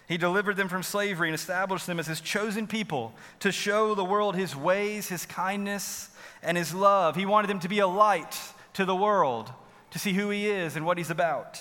He 0.09 0.17
delivered 0.19 0.57
them 0.57 0.69
from 0.69 0.83
slavery 0.83 1.29
and 1.29 1.35
established 1.35 1.87
them 1.87 2.01
as 2.01 2.09
His 2.09 2.21
chosen 2.21 2.67
people 2.67 3.15
to 3.38 3.53
show 3.53 3.95
the 3.95 4.05
world 4.05 4.35
His 4.35 4.57
ways, 4.57 5.09
His 5.09 5.27
kindness, 5.27 6.11
and 6.43 6.59
His 6.59 6.75
love. 6.75 7.15
He 7.15 7.25
wanted 7.25 7.47
them 7.47 7.61
to 7.61 7.69
be 7.69 7.79
a 7.79 7.87
light 7.87 8.37
to 8.73 8.85
the 8.85 8.97
world 8.97 9.53
to 9.92 9.98
see 9.98 10.12
who 10.12 10.31
he 10.31 10.48
is 10.48 10.74
and 10.76 10.85
what 10.85 10.98
he's 10.98 11.11
about. 11.11 11.61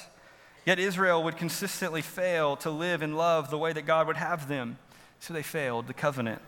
Yet 0.66 0.80
Israel 0.80 1.24
would 1.24 1.38
consistently 1.38 2.02
fail 2.02 2.56
to 2.58 2.70
live 2.70 3.02
and 3.02 3.18
love 3.18 3.50
the 3.50 3.58
way 3.58 3.74
that 3.74 3.86
God 3.86 4.08
would 4.08 4.18
have 4.18 4.48
them, 4.48 4.78
so 5.20 5.34
they 5.34 5.44
failed 5.44 5.88
the 5.88 5.94
covenant. 5.94 6.42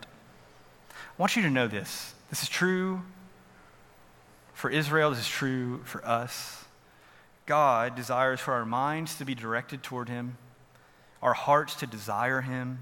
I 0.91 1.21
want 1.21 1.35
you 1.35 1.41
to 1.43 1.49
know 1.49 1.67
this. 1.67 2.13
This 2.29 2.43
is 2.43 2.49
true 2.49 3.01
for 4.53 4.69
Israel, 4.69 5.09
this 5.09 5.19
is 5.19 5.27
true 5.27 5.83
for 5.83 6.05
us. 6.05 6.63
God 7.45 7.95
desires 7.95 8.39
for 8.39 8.53
our 8.53 8.65
minds 8.65 9.15
to 9.17 9.25
be 9.25 9.35
directed 9.35 9.83
toward 9.83 10.07
him, 10.07 10.37
our 11.21 11.33
hearts 11.33 11.75
to 11.75 11.87
desire 11.87 12.41
him, 12.41 12.79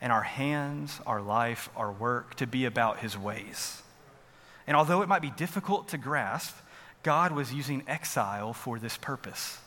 and 0.00 0.12
our 0.12 0.22
hands, 0.22 1.00
our 1.06 1.20
life, 1.20 1.68
our 1.76 1.90
work 1.90 2.36
to 2.36 2.46
be 2.46 2.64
about 2.64 3.00
his 3.00 3.18
ways. 3.18 3.82
And 4.66 4.76
although 4.76 5.02
it 5.02 5.08
might 5.08 5.22
be 5.22 5.30
difficult 5.30 5.88
to 5.88 5.98
grasp, 5.98 6.54
God 7.02 7.32
was 7.32 7.52
using 7.52 7.82
exile 7.86 8.52
for 8.52 8.78
this 8.78 8.96
purpose. 8.96 9.58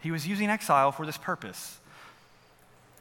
He 0.00 0.10
was 0.10 0.26
using 0.26 0.48
exile 0.48 0.92
for 0.92 1.04
this 1.04 1.18
purpose. 1.18 1.78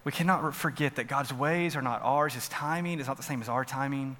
We 0.04 0.12
cannot 0.12 0.56
forget 0.56 0.96
that 0.96 1.08
God's 1.08 1.34
ways 1.34 1.76
are 1.76 1.82
not 1.82 2.02
ours, 2.04 2.34
His 2.34 2.48
timing 2.48 3.00
is 3.00 3.08
not 3.08 3.18
the 3.18 3.24
same 3.24 3.42
as 3.42 3.50
our 3.50 3.66
timing. 3.66 4.18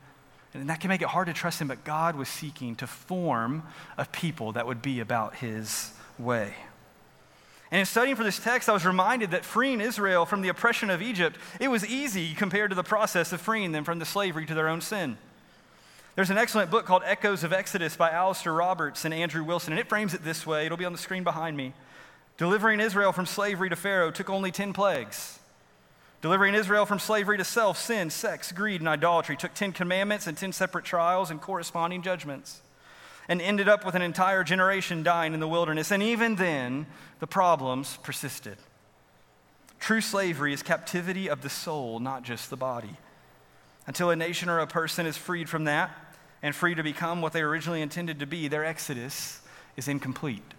And 0.54 0.70
that 0.70 0.80
can 0.80 0.90
make 0.90 1.02
it 1.02 1.08
hard 1.08 1.28
to 1.28 1.34
trust 1.34 1.62
Him, 1.62 1.68
but 1.68 1.84
God 1.84 2.16
was 2.16 2.28
seeking 2.28 2.76
to 2.78 2.88
form 2.88 3.64
a 3.98 4.06
people 4.06 4.54
that 4.54 4.66
would 4.66 4.82
be 4.82 5.00
about 5.00 5.36
His 5.36 5.92
way. 6.18 6.54
And 7.72 7.80
in 7.80 7.86
studying 7.86 8.16
for 8.16 8.24
this 8.24 8.40
text, 8.40 8.68
I 8.68 8.74
was 8.74 8.86
reminded 8.86 9.32
that 9.32 9.46
freeing 9.46 9.80
Israel 9.80 10.26
from 10.26 10.42
the 10.42 10.50
oppression 10.50 10.90
of 10.90 11.04
Egypt, 11.04 11.38
it 11.60 11.68
was 11.68 11.86
easy 11.86 12.34
compared 12.34 12.72
to 12.72 12.76
the 12.76 12.84
process 12.84 13.32
of 13.32 13.42
freeing 13.42 13.74
them 13.74 13.84
from 13.84 14.00
the 14.00 14.06
slavery 14.06 14.46
to 14.48 14.56
their 14.56 14.68
own 14.68 14.82
sin. 14.82 15.18
There's 16.16 16.30
an 16.30 16.38
excellent 16.38 16.72
book 16.72 16.86
called 16.86 17.04
Echoes 17.06 17.44
of 17.44 17.54
Exodus 17.54 17.96
by 17.96 18.10
Alastair 18.10 18.54
Roberts 18.54 19.06
and 19.06 19.14
Andrew 19.14 19.44
Wilson, 19.44 19.74
and 19.74 19.80
it 19.80 19.88
frames 19.88 20.14
it 20.14 20.24
this 20.24 20.46
way. 20.46 20.66
It'll 20.66 20.78
be 20.78 20.86
on 20.86 20.92
the 20.92 20.98
screen 20.98 21.24
behind 21.24 21.56
me. 21.56 21.74
Delivering 22.38 22.80
Israel 22.80 23.12
from 23.12 23.26
slavery 23.26 23.70
to 23.70 23.76
Pharaoh 23.76 24.12
took 24.12 24.30
only 24.30 24.52
10 24.52 24.74
plagues. 24.74 25.40
Delivering 26.22 26.56
Israel 26.56 26.86
from 26.86 27.00
slavery 27.00 27.38
to 27.38 27.46
self, 27.46 27.78
sin, 27.78 28.10
sex, 28.10 28.52
greed, 28.52 28.82
and 28.82 28.90
idolatry 28.90 29.38
took 29.38 29.54
10 29.54 29.72
commandments 29.72 30.28
and 30.28 30.38
10 30.38 30.52
separate 30.52 30.84
trials 30.84 31.32
and 31.32 31.40
corresponding 31.40 32.02
judgments, 32.02 32.62
and 33.30 33.42
ended 33.42 33.70
up 33.70 33.86
with 33.86 33.96
an 33.96 34.02
entire 34.02 34.44
generation 34.44 35.04
dying 35.04 35.34
in 35.34 35.40
the 35.40 35.48
wilderness. 35.48 35.92
And 35.92 36.04
even 36.04 36.36
then, 36.36 36.88
the 37.20 37.28
problems 37.28 37.98
persisted. 38.04 38.58
True 39.80 40.02
slavery 40.02 40.54
is 40.54 40.62
captivity 40.64 41.30
of 41.30 41.42
the 41.42 41.50
soul, 41.50 42.00
not 42.00 42.24
just 42.24 42.50
the 42.50 42.58
body. 42.58 42.98
Until 43.90 44.12
a 44.12 44.16
nation 44.16 44.50
or 44.50 44.60
a 44.60 44.68
person 44.68 45.08
is 45.08 45.18
freed 45.18 45.50
from 45.50 45.64
that, 45.64 45.90
and 46.44 46.54
free 46.54 46.76
to 46.76 46.84
become 46.84 47.24
what 47.24 47.34
they 47.34 47.42
originally 47.42 47.82
intended 47.82 48.20
to 48.20 48.28
be, 48.28 48.48
their 48.48 48.64
exodus 48.64 49.42
is 49.76 49.88
incomplete. 49.88 50.54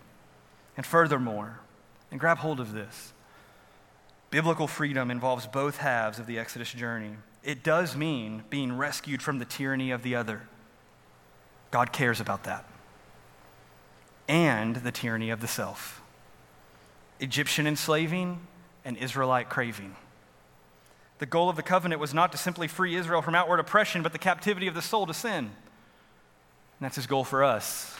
And 0.76 0.84
furthermore, 0.84 1.60
and 2.10 2.18
grab 2.18 2.38
hold 2.38 2.58
of 2.58 2.72
this 2.72 3.12
biblical 4.30 4.66
freedom 4.66 5.12
involves 5.12 5.46
both 5.46 5.76
halves 5.76 6.18
of 6.18 6.26
the 6.26 6.40
Exodus 6.40 6.72
journey. 6.72 7.12
It 7.44 7.62
does 7.62 7.94
mean 7.94 8.42
being 8.50 8.76
rescued 8.76 9.22
from 9.22 9.38
the 9.38 9.44
tyranny 9.44 9.92
of 9.92 10.02
the 10.02 10.16
other. 10.16 10.42
God 11.70 11.92
cares 11.92 12.20
about 12.20 12.42
that. 12.44 12.64
And 14.26 14.74
the 14.74 14.90
tyranny 14.90 15.30
of 15.30 15.40
the 15.40 15.46
self. 15.46 16.02
Egyptian 17.20 17.68
enslaving 17.68 18.40
and 18.84 18.96
Israelite 18.96 19.48
craving. 19.48 19.94
The 21.20 21.26
goal 21.26 21.50
of 21.50 21.56
the 21.56 21.62
covenant 21.62 22.00
was 22.00 22.14
not 22.14 22.32
to 22.32 22.38
simply 22.38 22.66
free 22.66 22.96
Israel 22.96 23.20
from 23.20 23.34
outward 23.34 23.60
oppression, 23.60 24.02
but 24.02 24.12
the 24.12 24.18
captivity 24.18 24.66
of 24.66 24.74
the 24.74 24.82
soul 24.82 25.06
to 25.06 25.14
sin. 25.14 25.44
And 25.44 25.50
that's 26.80 26.96
his 26.96 27.06
goal 27.06 27.24
for 27.24 27.44
us. 27.44 27.94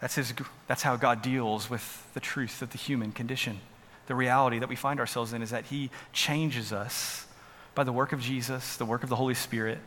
That's, 0.00 0.14
his, 0.14 0.32
that's 0.66 0.82
how 0.82 0.96
God 0.96 1.20
deals 1.20 1.68
with 1.68 2.08
the 2.14 2.20
truth 2.20 2.62
of 2.62 2.70
the 2.70 2.78
human 2.78 3.12
condition. 3.12 3.60
The 4.06 4.14
reality 4.14 4.58
that 4.58 4.70
we 4.70 4.74
find 4.74 4.98
ourselves 5.00 5.34
in 5.34 5.42
is 5.42 5.50
that 5.50 5.66
he 5.66 5.90
changes 6.14 6.72
us 6.72 7.26
by 7.74 7.84
the 7.84 7.92
work 7.92 8.14
of 8.14 8.20
Jesus, 8.20 8.78
the 8.78 8.86
work 8.86 9.02
of 9.02 9.10
the 9.10 9.16
Holy 9.16 9.34
Spirit, 9.34 9.78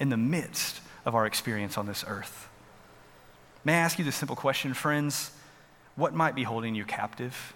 in 0.00 0.08
the 0.08 0.16
midst 0.16 0.80
of 1.04 1.14
our 1.14 1.26
experience 1.26 1.78
on 1.78 1.86
this 1.86 2.04
earth. 2.08 2.48
May 3.64 3.74
I 3.74 3.78
ask 3.78 4.00
you 4.00 4.04
this 4.04 4.16
simple 4.16 4.34
question, 4.34 4.74
friends? 4.74 5.30
What 5.94 6.12
might 6.12 6.34
be 6.34 6.42
holding 6.42 6.74
you 6.74 6.84
captive? 6.84 7.54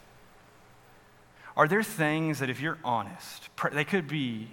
Are 1.57 1.69
there 1.69 1.83
things 1.83 2.41
that, 2.41 2.51
if 2.51 2.61
you're 2.61 2.79
honest, 2.85 3.49
they 3.73 3.85
could 3.85 4.09
be 4.09 4.49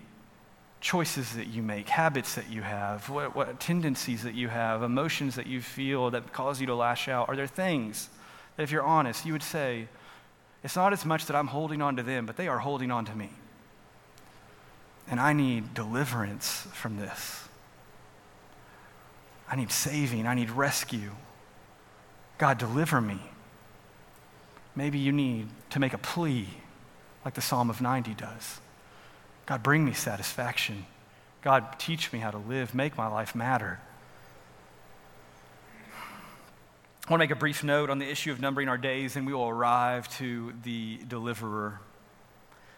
choices 0.82 1.34
that 1.34 1.48
you 1.48 1.62
make, 1.62 1.88
habits 1.90 2.36
that 2.36 2.50
you 2.50 2.62
have, 2.62 3.08
what, 3.10 3.36
what, 3.36 3.60
tendencies 3.60 4.24
that 4.24 4.34
you 4.34 4.48
have, 4.48 4.84
emotions 4.84 5.36
that 5.36 5.48
you 5.48 5.62
feel 5.62 6.10
that 6.12 6.34
cause 6.34 6.60
you 6.60 6.68
to 6.68 6.76
lash 6.76 7.08
out? 7.08 7.30
Are 7.30 7.36
there 7.36 7.48
things 7.48 8.10
that, 8.58 8.64
if 8.64 8.72
you're 8.72 8.84
honest, 8.84 9.26
you 9.26 9.34
would 9.34 9.44
say, 9.44 9.88
it's 10.64 10.76
not 10.76 10.94
as 10.94 11.06
much 11.06 11.26
that 11.28 11.36
I'm 11.36 11.48
holding 11.48 11.82
on 11.82 11.96
to 11.98 12.04
them, 12.04 12.26
but 12.26 12.36
they 12.36 12.48
are 12.48 12.60
holding 12.60 12.92
on 12.92 13.06
to 13.06 13.16
me? 13.16 13.30
And 15.08 15.20
I 15.20 15.34
need 15.34 15.74
deliverance 15.74 16.68
from 16.74 16.98
this. 16.98 17.48
I 19.50 19.56
need 19.56 19.72
saving. 19.72 20.28
I 20.28 20.36
need 20.36 20.50
rescue. 20.50 21.12
God, 22.38 22.58
deliver 22.58 23.02
me. 23.02 23.20
Maybe 24.76 25.00
you 25.00 25.12
need 25.12 25.48
to 25.72 25.80
make 25.80 25.94
a 25.94 25.98
plea 25.98 26.48
like 27.24 27.34
the 27.34 27.42
Psalm 27.42 27.70
of 27.70 27.82
90 27.82 28.14
does. 28.16 28.60
God, 29.46 29.64
bring 29.64 29.86
me 29.86 29.94
satisfaction. 29.94 30.86
God, 31.42 31.80
teach 31.80 32.14
me 32.14 32.20
how 32.20 32.32
to 32.32 32.38
live, 32.38 32.76
make 32.76 32.98
my 32.98 33.08
life 33.08 33.36
matter. 33.36 33.80
I 37.08 37.12
want 37.12 37.20
to 37.20 37.24
make 37.26 37.32
a 37.32 37.40
brief 37.40 37.64
note 37.64 37.90
on 37.90 38.00
the 38.00 38.10
issue 38.10 38.32
of 38.32 38.40
numbering 38.40 38.70
our 38.70 38.78
days, 38.78 39.16
and 39.16 39.26
we 39.26 39.34
will 39.34 39.50
arrive 39.50 40.08
to 40.18 40.54
the 40.64 41.00
deliverer. 41.08 41.80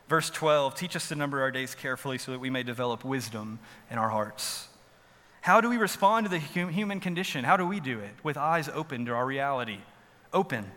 Verse 0.07 0.29
12 0.29 0.75
teach 0.75 0.95
us 0.95 1.09
to 1.09 1.15
number 1.15 1.41
our 1.41 1.51
days 1.51 1.75
carefully 1.75 2.17
so 2.17 2.31
that 2.31 2.39
we 2.39 2.49
may 2.49 2.63
develop 2.63 3.03
wisdom 3.03 3.59
in 3.91 3.97
our 3.97 4.09
hearts. 4.09 4.67
How 5.41 5.59
do 5.59 5.69
we 5.69 5.77
respond 5.77 6.25
to 6.25 6.29
the 6.29 6.39
human 6.39 7.01
condition? 7.01 7.43
How 7.43 7.57
do 7.57 7.67
we 7.67 7.81
do 7.81 7.99
it? 7.99 8.13
With 8.23 8.37
eyes 8.37 8.69
open 8.69 9.05
to 9.05 9.11
our 9.13 9.25
reality. 9.25 9.79
Open. 10.31 10.71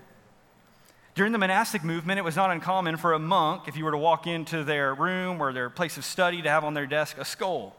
During 1.17 1.33
the 1.33 1.39
monastic 1.39 1.83
movement, 1.83 2.19
it 2.19 2.25
was 2.25 2.37
not 2.37 2.51
uncommon 2.51 2.99
for 2.99 3.15
a 3.15 3.19
monk, 3.19 3.69
if 3.69 3.75
you 3.75 3.87
were 3.87 3.91
to 3.91 3.97
walk 3.97 4.27
into 4.27 4.63
their 4.63 4.95
room 4.95 5.41
or 5.41 5.51
their 5.51 5.71
place 5.71 5.97
of 5.97 6.05
study, 6.05 6.43
to 6.43 6.51
have 6.51 6.63
on 6.63 6.75
their 6.75 6.85
desk 6.85 7.17
a 7.17 7.25
skull. 7.25 7.75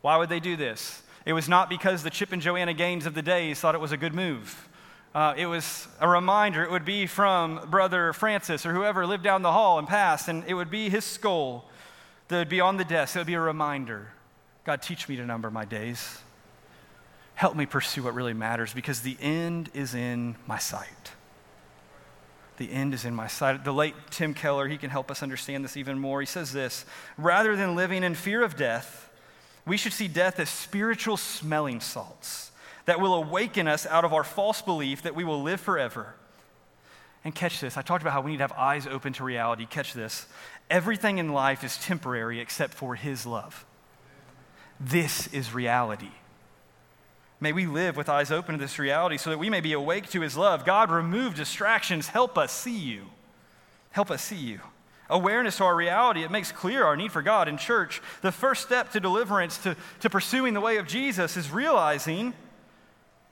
Why 0.00 0.16
would 0.16 0.30
they 0.30 0.40
do 0.40 0.56
this? 0.56 1.04
It 1.24 1.32
was 1.32 1.48
not 1.48 1.68
because 1.68 2.02
the 2.02 2.10
Chip 2.10 2.32
and 2.32 2.42
Joanna 2.42 2.74
Gaines 2.74 3.06
of 3.06 3.14
the 3.14 3.22
days 3.22 3.60
thought 3.60 3.76
it 3.76 3.80
was 3.80 3.92
a 3.92 3.96
good 3.96 4.14
move. 4.14 4.68
Uh, 5.14 5.32
it 5.36 5.46
was 5.46 5.86
a 6.00 6.08
reminder. 6.08 6.64
It 6.64 6.72
would 6.72 6.84
be 6.84 7.06
from 7.06 7.68
Brother 7.70 8.12
Francis 8.12 8.66
or 8.66 8.74
whoever 8.74 9.06
lived 9.06 9.22
down 9.22 9.42
the 9.42 9.52
hall 9.52 9.78
and 9.78 9.86
passed, 9.86 10.26
and 10.26 10.42
it 10.48 10.54
would 10.54 10.72
be 10.72 10.88
his 10.88 11.04
skull 11.04 11.70
that 12.26 12.36
would 12.36 12.48
be 12.48 12.60
on 12.60 12.78
the 12.78 12.84
desk. 12.84 13.14
It 13.14 13.20
would 13.20 13.26
be 13.28 13.34
a 13.34 13.40
reminder 13.40 14.08
God, 14.64 14.82
teach 14.82 15.08
me 15.08 15.14
to 15.14 15.24
number 15.24 15.52
my 15.52 15.64
days. 15.64 16.18
Help 17.36 17.54
me 17.54 17.64
pursue 17.64 18.02
what 18.02 18.14
really 18.14 18.34
matters 18.34 18.74
because 18.74 19.02
the 19.02 19.16
end 19.20 19.70
is 19.72 19.94
in 19.94 20.34
my 20.48 20.58
sight. 20.58 21.12
The 22.60 22.70
end 22.70 22.92
is 22.92 23.06
in 23.06 23.14
my 23.14 23.26
sight. 23.26 23.64
The 23.64 23.72
late 23.72 23.94
Tim 24.10 24.34
Keller, 24.34 24.68
he 24.68 24.76
can 24.76 24.90
help 24.90 25.10
us 25.10 25.22
understand 25.22 25.64
this 25.64 25.78
even 25.78 25.98
more. 25.98 26.20
He 26.20 26.26
says 26.26 26.52
this 26.52 26.84
rather 27.16 27.56
than 27.56 27.74
living 27.74 28.04
in 28.04 28.14
fear 28.14 28.42
of 28.42 28.54
death, 28.54 29.08
we 29.66 29.78
should 29.78 29.94
see 29.94 30.08
death 30.08 30.38
as 30.38 30.50
spiritual 30.50 31.16
smelling 31.16 31.80
salts 31.80 32.52
that 32.84 33.00
will 33.00 33.14
awaken 33.14 33.66
us 33.66 33.86
out 33.86 34.04
of 34.04 34.12
our 34.12 34.24
false 34.24 34.60
belief 34.60 35.00
that 35.04 35.14
we 35.14 35.24
will 35.24 35.42
live 35.42 35.58
forever. 35.58 36.14
And 37.24 37.34
catch 37.34 37.60
this. 37.60 37.78
I 37.78 37.82
talked 37.82 38.02
about 38.02 38.12
how 38.12 38.20
we 38.20 38.32
need 38.32 38.36
to 38.36 38.44
have 38.44 38.52
eyes 38.52 38.86
open 38.86 39.14
to 39.14 39.24
reality. 39.24 39.64
Catch 39.64 39.94
this. 39.94 40.26
Everything 40.68 41.16
in 41.16 41.32
life 41.32 41.64
is 41.64 41.78
temporary 41.78 42.40
except 42.40 42.74
for 42.74 42.94
His 42.94 43.24
love. 43.24 43.64
This 44.78 45.28
is 45.28 45.54
reality. 45.54 46.12
May 47.40 47.52
we 47.52 47.66
live 47.66 47.96
with 47.96 48.10
eyes 48.10 48.30
open 48.30 48.54
to 48.54 48.60
this 48.60 48.78
reality 48.78 49.16
so 49.16 49.30
that 49.30 49.38
we 49.38 49.48
may 49.48 49.60
be 49.60 49.72
awake 49.72 50.10
to 50.10 50.20
his 50.20 50.36
love. 50.36 50.66
God, 50.66 50.90
remove 50.90 51.34
distractions. 51.34 52.08
Help 52.08 52.36
us 52.36 52.52
see 52.52 52.76
you. 52.76 53.06
Help 53.92 54.10
us 54.10 54.22
see 54.22 54.36
you. 54.36 54.60
Awareness 55.08 55.56
to 55.56 55.64
our 55.64 55.74
reality, 55.74 56.22
it 56.22 56.30
makes 56.30 56.52
clear 56.52 56.84
our 56.84 56.96
need 56.96 57.10
for 57.10 57.22
God 57.22 57.48
in 57.48 57.56
church. 57.56 58.00
The 58.22 58.30
first 58.30 58.62
step 58.62 58.92
to 58.92 59.00
deliverance, 59.00 59.58
to, 59.58 59.76
to 60.00 60.10
pursuing 60.10 60.54
the 60.54 60.60
way 60.60 60.76
of 60.76 60.86
Jesus, 60.86 61.36
is 61.36 61.50
realizing 61.50 62.32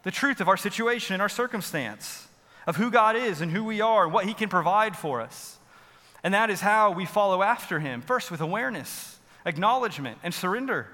the 0.03 0.11
truth 0.11 0.41
of 0.41 0.49
our 0.49 0.57
situation 0.57 1.15
and 1.15 1.23
our 1.23 1.29
circumstance, 1.29 2.27
of 2.67 2.77
who 2.77 2.91
God 2.91 3.15
is 3.15 3.41
and 3.41 3.53
who 3.53 3.63
we 3.63 3.81
are 3.81 4.05
and 4.05 4.13
what 4.13 4.25
he 4.25 4.35
can 4.35 4.49
provide 4.49 4.97
for 4.97 5.21
us. 5.21 5.59
And 6.25 6.35
that 6.35 6.51
is 6.51 6.61
how 6.61 6.91
we 6.91 7.05
follow 7.05 7.43
after 7.43 7.79
him 7.79 8.01
first 8.01 8.31
with 8.31 8.41
awareness, 8.41 9.19
acknowledgement, 9.47 10.19
and 10.25 10.35
surrender. 10.35 10.89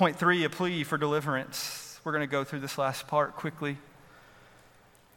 Point 0.00 0.16
three, 0.16 0.44
a 0.44 0.48
plea 0.48 0.82
for 0.82 0.96
deliverance. 0.96 2.00
We're 2.04 2.12
going 2.12 2.26
to 2.26 2.26
go 2.26 2.42
through 2.42 2.60
this 2.60 2.78
last 2.78 3.06
part 3.06 3.36
quickly. 3.36 3.76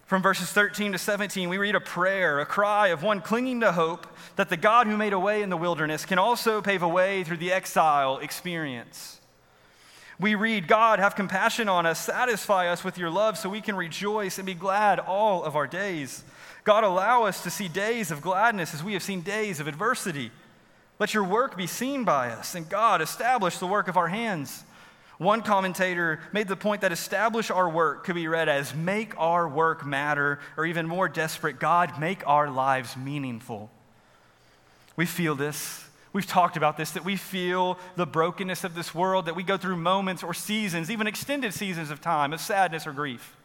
From 0.08 0.22
verses 0.22 0.50
13 0.50 0.92
to 0.92 0.98
17, 0.98 1.48
we 1.48 1.58
read 1.58 1.76
a 1.76 1.80
prayer, 1.80 2.42
a 2.42 2.46
cry 2.46 2.90
of 2.90 3.02
one 3.02 3.22
clinging 3.22 3.62
to 3.62 3.72
hope 3.72 4.06
that 4.36 4.50
the 4.50 4.58
God 4.58 4.88
who 4.88 4.98
made 4.98 5.14
a 5.14 5.20
way 5.20 5.42
in 5.42 5.50
the 5.50 5.56
wilderness 5.56 6.04
can 6.04 6.20
also 6.20 6.62
pave 6.62 6.84
a 6.84 6.88
way 6.90 7.24
through 7.24 7.38
the 7.38 7.54
exile 7.54 8.18
experience. 8.18 9.22
We 10.20 10.36
read, 10.36 10.68
God, 10.68 11.00
have 11.00 11.16
compassion 11.16 11.70
on 11.70 11.86
us, 11.86 12.00
satisfy 12.00 12.68
us 12.68 12.84
with 12.84 12.98
your 12.98 13.10
love 13.10 13.38
so 13.38 13.48
we 13.48 13.62
can 13.62 13.78
rejoice 13.78 14.38
and 14.38 14.46
be 14.46 14.54
glad 14.54 15.00
all 15.00 15.46
of 15.46 15.56
our 15.56 15.66
days. 15.66 16.26
God, 16.66 16.84
allow 16.84 17.24
us 17.24 17.42
to 17.44 17.50
see 17.50 17.70
days 17.70 18.12
of 18.12 18.22
gladness 18.22 18.74
as 18.74 18.84
we 18.84 18.92
have 18.92 19.04
seen 19.04 19.22
days 19.22 19.62
of 19.62 19.68
adversity. 19.68 20.30
Let 21.00 21.14
your 21.14 21.24
work 21.24 21.56
be 21.56 21.68
seen 21.68 22.04
by 22.04 22.32
us, 22.32 22.54
and 22.54 22.68
God, 22.68 23.02
establish 23.02 23.60
the 23.60 23.66
work 23.66 23.88
of 23.88 23.96
our 23.96 24.10
hands. 24.10 24.66
One 25.24 25.42
commentator 25.42 26.20
made 26.34 26.50
the 26.50 26.58
point 26.58 26.82
that 26.82 26.92
establish 26.92 27.50
our 27.50 27.70
work 27.70 28.04
could 28.04 28.16
be 28.16 28.28
read 28.28 28.50
as 28.50 28.76
make 28.76 29.18
our 29.18 29.48
work 29.48 29.86
matter, 29.86 30.40
or 30.58 30.66
even 30.66 30.86
more 30.86 31.08
desperate, 31.08 31.60
God, 31.60 32.00
make 32.00 32.28
our 32.28 32.50
lives 32.50 32.98
meaningful. 32.98 33.72
We 34.96 35.06
feel 35.06 35.34
this. 35.34 35.86
We've 36.12 36.28
talked 36.28 36.58
about 36.58 36.78
this 36.78 36.92
that 36.92 37.06
we 37.06 37.16
feel 37.16 37.80
the 37.96 38.06
brokenness 38.06 38.64
of 38.64 38.76
this 38.76 38.94
world, 38.94 39.26
that 39.26 39.36
we 39.36 39.44
go 39.44 39.58
through 39.58 39.78
moments 39.78 40.24
or 40.24 40.34
seasons, 40.34 40.92
even 40.92 41.08
extended 41.08 41.54
seasons 41.54 41.90
of 41.90 42.02
time, 42.02 42.34
of 42.34 42.42
sadness 42.42 42.86
or 42.86 42.92
grief. 42.92 43.36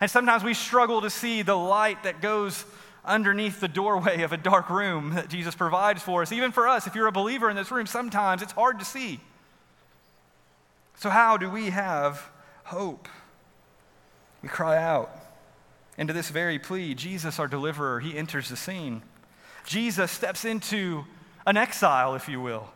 And 0.00 0.10
sometimes 0.10 0.44
we 0.44 0.54
struggle 0.54 1.00
to 1.00 1.10
see 1.10 1.42
the 1.42 1.56
light 1.56 2.04
that 2.04 2.20
goes 2.20 2.64
underneath 3.04 3.60
the 3.60 3.68
doorway 3.68 4.22
of 4.22 4.32
a 4.32 4.36
dark 4.36 4.68
room 4.68 5.14
that 5.14 5.28
Jesus 5.28 5.54
provides 5.54 6.02
for 6.02 6.20
us. 6.20 6.30
Even 6.30 6.52
for 6.52 6.68
us, 6.68 6.86
if 6.86 6.94
you're 6.94 7.06
a 7.06 7.12
believer 7.12 7.48
in 7.48 7.56
this 7.56 7.70
room, 7.70 7.86
sometimes 7.86 8.42
it's 8.42 8.52
hard 8.52 8.78
to 8.78 8.84
see. 8.84 9.20
So, 10.98 11.10
how 11.10 11.36
do 11.36 11.48
we 11.48 11.70
have 11.70 12.28
hope? 12.64 13.08
We 14.42 14.48
cry 14.48 14.82
out. 14.82 15.10
into 15.96 16.12
this 16.12 16.28
very 16.28 16.58
plea, 16.58 16.94
Jesus, 16.94 17.38
our 17.38 17.48
deliverer, 17.48 18.00
he 18.00 18.16
enters 18.16 18.48
the 18.48 18.56
scene. 18.56 19.02
Jesus 19.64 20.10
steps 20.10 20.44
into 20.44 21.04
an 21.46 21.56
exile, 21.56 22.14
if 22.14 22.28
you 22.28 22.40
will, 22.40 22.68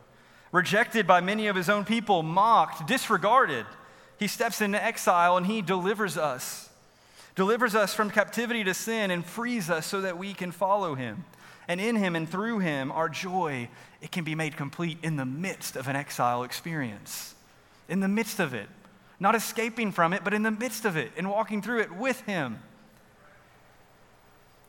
rejected 0.51 1.07
by 1.07 1.21
many 1.21 1.47
of 1.49 1.57
his 1.57 1.69
own 1.69 1.85
people, 1.85 2.23
mocked, 2.23 2.87
disregarded. 2.87 3.67
He 4.19 4.29
steps 4.29 4.61
into 4.61 4.83
exile 4.83 5.37
and 5.37 5.47
he 5.47 5.63
delivers 5.63 6.17
us, 6.17 6.69
delivers 7.35 7.75
us 7.75 7.93
from 7.93 8.11
captivity 8.11 8.63
to 8.65 8.75
sin 8.75 9.11
and 9.11 9.25
frees 9.25 9.69
us 9.69 9.87
so 9.87 10.01
that 10.01 10.19
we 10.19 10.33
can 10.33 10.53
follow 10.53 10.95
him. 10.95 11.25
And 11.67 11.81
in 11.81 11.97
him 11.97 12.15
and 12.15 12.29
through 12.29 12.61
him, 12.61 12.93
our 12.93 13.09
joy, 13.09 13.69
it 14.01 14.13
can 14.13 14.23
be 14.23 14.37
made 14.37 14.57
complete 14.57 14.99
in 15.03 15.17
the 15.17 15.25
midst 15.25 15.75
of 15.75 15.89
an 15.89 15.97
exile 15.97 16.45
experience 16.45 17.35
in 17.89 18.01
the 18.01 18.09
midst 18.09 18.41
of 18.41 18.55
it, 18.55 18.69
not 19.21 19.35
escaping 19.35 19.93
from 19.93 20.13
it, 20.13 20.25
but 20.25 20.35
in 20.35 20.43
the 20.43 20.51
midst 20.51 20.85
of 20.85 20.97
it 20.97 21.13
and 21.17 21.31
walking 21.31 21.63
through 21.63 21.81
it 21.81 21.93
with 21.93 22.21
Him. 22.23 22.59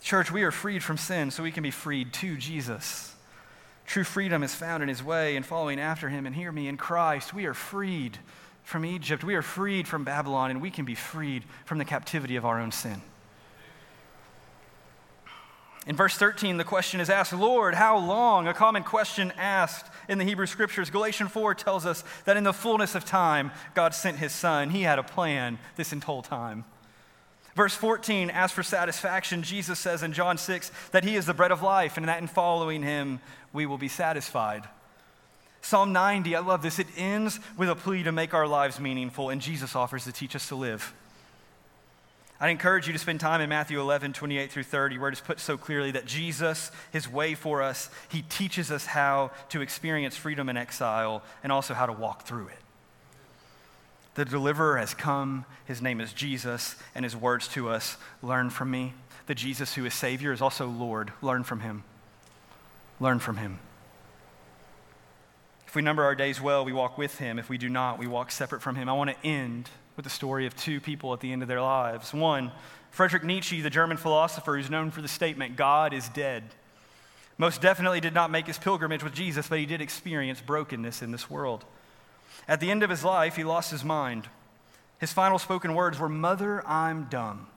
Church, 0.01 0.31
we 0.31 0.43
are 0.43 0.51
freed 0.51 0.83
from 0.83 0.97
sin 0.97 1.31
so 1.31 1.43
we 1.43 1.51
can 1.51 1.63
be 1.63 1.71
freed 1.71 2.11
to 2.13 2.35
Jesus. 2.37 3.15
True 3.85 4.03
freedom 4.03 4.43
is 4.43 4.53
found 4.53 4.83
in 4.83 4.89
His 4.89 5.03
way 5.03 5.35
and 5.35 5.45
following 5.45 5.79
after 5.79 6.09
Him. 6.09 6.25
And 6.25 6.35
hear 6.35 6.51
me, 6.51 6.67
in 6.67 6.77
Christ, 6.77 7.33
we 7.33 7.45
are 7.45 7.53
freed 7.53 8.17
from 8.63 8.85
Egypt, 8.85 9.23
we 9.23 9.35
are 9.35 9.41
freed 9.41 9.87
from 9.87 10.05
Babylon, 10.05 10.49
and 10.49 10.61
we 10.61 10.71
can 10.71 10.85
be 10.85 10.95
freed 10.95 11.43
from 11.65 11.77
the 11.79 11.85
captivity 11.85 12.37
of 12.37 12.45
our 12.45 12.59
own 12.59 12.71
sin. 12.71 13.01
In 15.85 15.97
verse 15.97 16.15
13, 16.17 16.57
the 16.57 16.63
question 16.63 17.01
is 17.01 17.09
asked, 17.09 17.33
Lord, 17.33 17.75
how 17.75 17.97
long? 17.97 18.47
A 18.47 18.53
common 18.53 18.83
question 18.83 19.33
asked 19.37 19.85
in 20.07 20.17
the 20.17 20.23
Hebrew 20.23 20.45
scriptures. 20.45 20.89
Galatians 20.89 21.31
4 21.31 21.55
tells 21.55 21.85
us 21.85 22.05
that 22.23 22.37
in 22.37 22.45
the 22.45 22.53
fullness 22.53 22.95
of 22.95 23.03
time, 23.03 23.51
God 23.75 23.93
sent 23.93 24.17
his 24.17 24.31
son. 24.31 24.69
He 24.69 24.83
had 24.83 24.97
a 24.97 25.03
plan 25.03 25.59
this 25.75 25.91
whole 25.91 26.21
time. 26.21 26.63
Verse 27.55 27.75
14, 27.75 28.29
as 28.29 28.51
for 28.51 28.63
satisfaction, 28.63 29.43
Jesus 29.43 29.77
says 29.77 30.03
in 30.03 30.13
John 30.13 30.37
6 30.37 30.71
that 30.91 31.03
he 31.03 31.15
is 31.15 31.25
the 31.25 31.33
bread 31.33 31.51
of 31.51 31.61
life, 31.61 31.97
and 31.97 32.07
that 32.07 32.21
in 32.21 32.27
following 32.27 32.81
him, 32.81 33.19
we 33.51 33.65
will 33.65 33.77
be 33.77 33.89
satisfied. 33.89 34.63
Psalm 35.61 35.93
90, 35.93 36.35
I 36.35 36.39
love 36.39 36.61
this. 36.61 36.79
It 36.79 36.87
ends 36.97 37.39
with 37.57 37.69
a 37.69 37.75
plea 37.75 38.03
to 38.03 38.11
make 38.11 38.33
our 38.33 38.47
lives 38.47 38.79
meaningful, 38.79 39.29
and 39.29 39.41
Jesus 39.41 39.75
offers 39.75 40.05
to 40.05 40.11
teach 40.11 40.35
us 40.35 40.47
to 40.47 40.55
live. 40.55 40.93
I'd 42.43 42.49
encourage 42.49 42.87
you 42.87 42.91
to 42.91 42.99
spend 42.99 43.21
time 43.21 43.39
in 43.39 43.47
Matthew 43.47 43.79
11, 43.79 44.11
28 44.11 44.51
through 44.51 44.63
30, 44.63 44.97
where 44.97 45.07
it 45.07 45.13
is 45.13 45.21
put 45.21 45.39
so 45.39 45.57
clearly 45.57 45.91
that 45.91 46.05
Jesus, 46.05 46.71
his 46.91 47.09
way 47.09 47.35
for 47.35 47.61
us, 47.61 47.89
he 48.09 48.21
teaches 48.21 48.69
us 48.69 48.85
how 48.85 49.31
to 49.47 49.61
experience 49.61 50.17
freedom 50.17 50.49
in 50.49 50.57
exile 50.57 51.23
and 51.41 51.53
also 51.53 51.73
how 51.73 51.85
to 51.85 51.93
walk 51.93 52.23
through 52.23 52.49
it. 52.49 52.59
The 54.15 54.25
deliverer 54.25 54.77
has 54.77 54.93
come. 54.93 55.45
His 55.63 55.81
name 55.81 56.01
is 56.01 56.11
Jesus, 56.11 56.75
and 56.93 57.05
his 57.05 57.15
words 57.15 57.47
to 57.47 57.69
us 57.69 57.95
learn 58.21 58.49
from 58.49 58.69
me. 58.69 58.93
The 59.27 59.35
Jesus 59.35 59.75
who 59.75 59.85
is 59.85 59.93
Savior 59.93 60.33
is 60.33 60.41
also 60.41 60.67
Lord. 60.67 61.13
Learn 61.21 61.45
from 61.45 61.61
him. 61.61 61.85
Learn 62.99 63.19
from 63.19 63.37
him. 63.37 63.59
If 65.65 65.75
we 65.75 65.81
number 65.81 66.03
our 66.03 66.13
days 66.13 66.41
well, 66.41 66.65
we 66.65 66.73
walk 66.73 66.97
with 66.97 67.19
him. 67.19 67.39
If 67.39 67.47
we 67.47 67.57
do 67.57 67.69
not, 67.69 67.99
we 67.99 68.05
walk 68.05 68.31
separate 68.31 68.61
from 68.61 68.75
him. 68.75 68.89
I 68.89 68.93
want 68.93 69.11
to 69.11 69.25
end 69.25 69.69
with 69.95 70.03
the 70.03 70.09
story 70.09 70.45
of 70.45 70.55
two 70.55 70.79
people 70.79 71.13
at 71.13 71.19
the 71.19 71.31
end 71.31 71.41
of 71.41 71.47
their 71.47 71.61
lives. 71.61 72.13
One, 72.13 72.51
Friedrich 72.91 73.23
Nietzsche, 73.23 73.61
the 73.61 73.69
German 73.69 73.97
philosopher 73.97 74.55
who's 74.55 74.69
known 74.69 74.91
for 74.91 75.01
the 75.01 75.07
statement, 75.07 75.55
God 75.55 75.93
is 75.93 76.09
dead. 76.09 76.43
Most 77.37 77.61
definitely 77.61 77.99
did 77.99 78.13
not 78.13 78.31
make 78.31 78.47
his 78.47 78.57
pilgrimage 78.57 79.03
with 79.03 79.13
Jesus, 79.13 79.47
but 79.47 79.59
he 79.59 79.65
did 79.65 79.81
experience 79.81 80.41
brokenness 80.41 81.01
in 81.01 81.11
this 81.11 81.29
world. 81.29 81.65
At 82.47 82.59
the 82.59 82.69
end 82.69 82.83
of 82.83 82.89
his 82.89 83.03
life, 83.03 83.35
he 83.35 83.43
lost 83.43 83.71
his 83.71 83.83
mind. 83.83 84.27
His 84.99 85.13
final 85.13 85.39
spoken 85.39 85.73
words 85.73 85.99
were, 85.99 86.09
Mother, 86.09 86.65
I'm 86.67 87.05
dumb. 87.05 87.47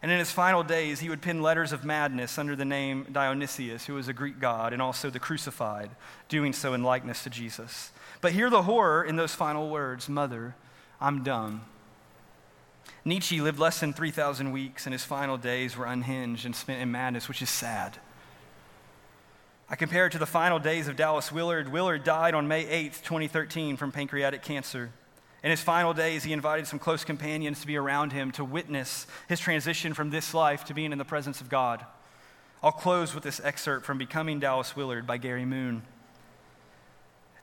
And 0.00 0.12
in 0.12 0.18
his 0.18 0.30
final 0.30 0.62
days, 0.62 1.00
he 1.00 1.08
would 1.08 1.22
pen 1.22 1.42
letters 1.42 1.72
of 1.72 1.84
madness 1.84 2.38
under 2.38 2.54
the 2.54 2.64
name 2.64 3.06
Dionysius, 3.10 3.86
who 3.86 3.94
was 3.94 4.06
a 4.06 4.12
Greek 4.12 4.38
god 4.38 4.72
and 4.72 4.80
also 4.80 5.10
the 5.10 5.18
crucified, 5.18 5.90
doing 6.28 6.52
so 6.52 6.72
in 6.72 6.84
likeness 6.84 7.24
to 7.24 7.30
Jesus. 7.30 7.90
But 8.20 8.32
hear 8.32 8.48
the 8.48 8.62
horror 8.62 9.02
in 9.02 9.16
those 9.16 9.34
final 9.34 9.68
words 9.68 10.08
Mother, 10.08 10.54
I'm 11.00 11.22
done. 11.22 11.62
Nietzsche 13.04 13.40
lived 13.40 13.58
less 13.58 13.80
than 13.80 13.92
3,000 13.92 14.52
weeks, 14.52 14.86
and 14.86 14.92
his 14.92 15.04
final 15.04 15.36
days 15.36 15.76
were 15.76 15.86
unhinged 15.86 16.44
and 16.44 16.54
spent 16.54 16.82
in 16.82 16.90
madness, 16.90 17.28
which 17.28 17.42
is 17.42 17.50
sad. 17.50 17.98
I 19.70 19.76
compare 19.76 20.06
it 20.06 20.12
to 20.12 20.18
the 20.18 20.26
final 20.26 20.58
days 20.58 20.88
of 20.88 20.96
Dallas 20.96 21.30
Willard. 21.30 21.70
Willard 21.70 22.02
died 22.02 22.34
on 22.34 22.48
May 22.48 22.66
8, 22.66 22.92
2013, 23.04 23.76
from 23.76 23.92
pancreatic 23.92 24.42
cancer. 24.42 24.90
In 25.42 25.50
his 25.50 25.60
final 25.60 25.94
days, 25.94 26.24
he 26.24 26.32
invited 26.32 26.66
some 26.66 26.78
close 26.78 27.04
companions 27.04 27.60
to 27.60 27.66
be 27.66 27.76
around 27.76 28.12
him 28.12 28.32
to 28.32 28.44
witness 28.44 29.06
his 29.28 29.38
transition 29.38 29.94
from 29.94 30.10
this 30.10 30.34
life 30.34 30.64
to 30.64 30.74
being 30.74 30.90
in 30.90 30.98
the 30.98 31.04
presence 31.04 31.40
of 31.40 31.48
God. 31.48 31.84
I'll 32.62 32.72
close 32.72 33.14
with 33.14 33.22
this 33.22 33.40
excerpt 33.44 33.86
from 33.86 33.98
Becoming 33.98 34.40
Dallas 34.40 34.74
Willard 34.74 35.06
by 35.06 35.18
Gary 35.18 35.44
Moon. 35.44 35.82